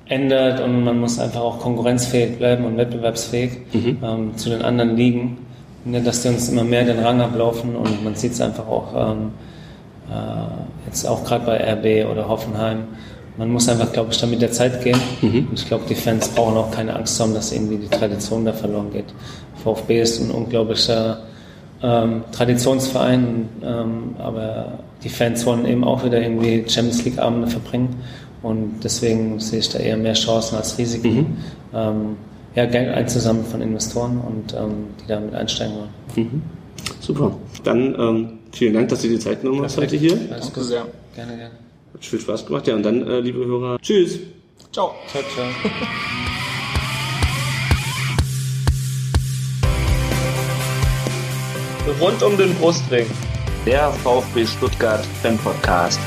ändert 0.07 0.59
und 0.59 0.83
man 0.83 0.99
muss 0.99 1.19
einfach 1.19 1.41
auch 1.41 1.59
konkurrenzfähig 1.59 2.37
bleiben 2.37 2.65
und 2.65 2.77
wettbewerbsfähig 2.77 3.51
mhm. 3.73 3.97
ähm, 4.03 4.37
zu 4.37 4.49
den 4.49 4.61
anderen 4.61 4.95
Ligen. 4.95 5.37
Ne, 5.83 5.99
dass 6.01 6.21
die 6.21 6.27
uns 6.27 6.47
immer 6.49 6.63
mehr 6.63 6.83
den 6.83 6.99
Rang 6.99 7.21
ablaufen 7.21 7.75
und 7.75 8.03
man 8.03 8.13
sieht 8.13 8.33
es 8.33 8.41
einfach 8.41 8.67
auch 8.67 8.93
ähm, 8.95 9.31
äh, 10.11 10.85
jetzt 10.85 11.07
auch 11.07 11.23
gerade 11.23 11.45
bei 11.45 11.57
RB 11.57 12.11
oder 12.11 12.27
Hoffenheim. 12.27 12.83
Man 13.37 13.49
muss 13.49 13.67
einfach, 13.67 13.91
glaube 13.91 14.11
ich, 14.11 14.19
da 14.19 14.27
mit 14.27 14.41
der 14.41 14.51
Zeit 14.51 14.83
gehen. 14.83 14.99
Mhm. 15.21 15.47
Und 15.49 15.59
ich 15.59 15.67
glaube, 15.67 15.85
die 15.89 15.95
Fans 15.95 16.27
brauchen 16.27 16.55
auch 16.57 16.69
keine 16.69 16.95
Angst 16.95 17.19
haben, 17.19 17.33
dass 17.33 17.51
irgendwie 17.51 17.77
die 17.77 17.87
Tradition 17.87 18.45
da 18.45 18.53
verloren 18.53 18.91
geht. 18.91 19.05
VfB 19.63 20.01
ist 20.01 20.19
ein 20.21 20.29
unglaublicher 20.29 21.21
ähm, 21.83 22.23
Traditionsverein, 22.31 23.49
ähm, 23.63 24.15
aber 24.19 24.79
die 25.03 25.09
Fans 25.09 25.45
wollen 25.45 25.65
eben 25.65 25.83
auch 25.83 26.03
wieder 26.03 26.21
irgendwie 26.21 26.63
Champions 26.67 27.03
League 27.05 27.19
Abende 27.19 27.47
verbringen 27.47 28.01
und 28.43 28.81
deswegen 28.83 29.39
sehe 29.39 29.59
ich 29.59 29.69
da 29.69 29.79
eher 29.79 29.97
mehr 29.97 30.13
Chancen 30.13 30.55
als 30.57 30.77
Risiken. 30.77 31.15
Mhm. 31.15 31.37
Ähm, 31.73 32.17
ja, 32.55 32.65
Geld 32.65 32.89
einzusammeln 32.89 33.45
von 33.45 33.61
Investoren 33.61 34.19
und 34.19 34.53
ähm, 34.53 34.87
die 35.01 35.07
damit 35.07 35.33
einsteigen 35.33 35.75
wollen. 35.75 35.89
Mhm. 36.15 36.41
Super. 36.99 37.35
Dann 37.63 37.95
ähm, 37.97 38.39
vielen 38.51 38.73
Dank, 38.73 38.89
dass 38.89 39.01
du 39.01 39.07
dir 39.07 39.15
die 39.15 39.19
Zeit 39.19 39.41
genommen 39.41 39.63
hast 39.63 39.77
heute 39.77 39.95
hier. 39.95 40.15
Danke 40.15 40.61
sehr. 40.63 40.85
Gerne, 41.15 41.37
gerne. 41.37 41.51
Hat 41.93 42.05
viel 42.05 42.19
Spaß 42.19 42.45
gemacht. 42.45 42.67
Ja, 42.67 42.75
und 42.75 42.83
dann, 42.83 43.07
äh, 43.07 43.19
liebe 43.19 43.45
Hörer, 43.45 43.79
tschüss. 43.81 44.19
Ciao. 44.71 44.93
Ciao, 45.07 45.23
ciao. 45.33 45.45
Rund 51.99 52.21
um 52.21 52.37
den 52.37 52.53
Brustring. 52.55 53.07
Der 53.65 53.91
VfB 53.91 54.45
Stuttgart 54.45 55.03
Fan 55.21 55.37
Podcast. 55.39 55.99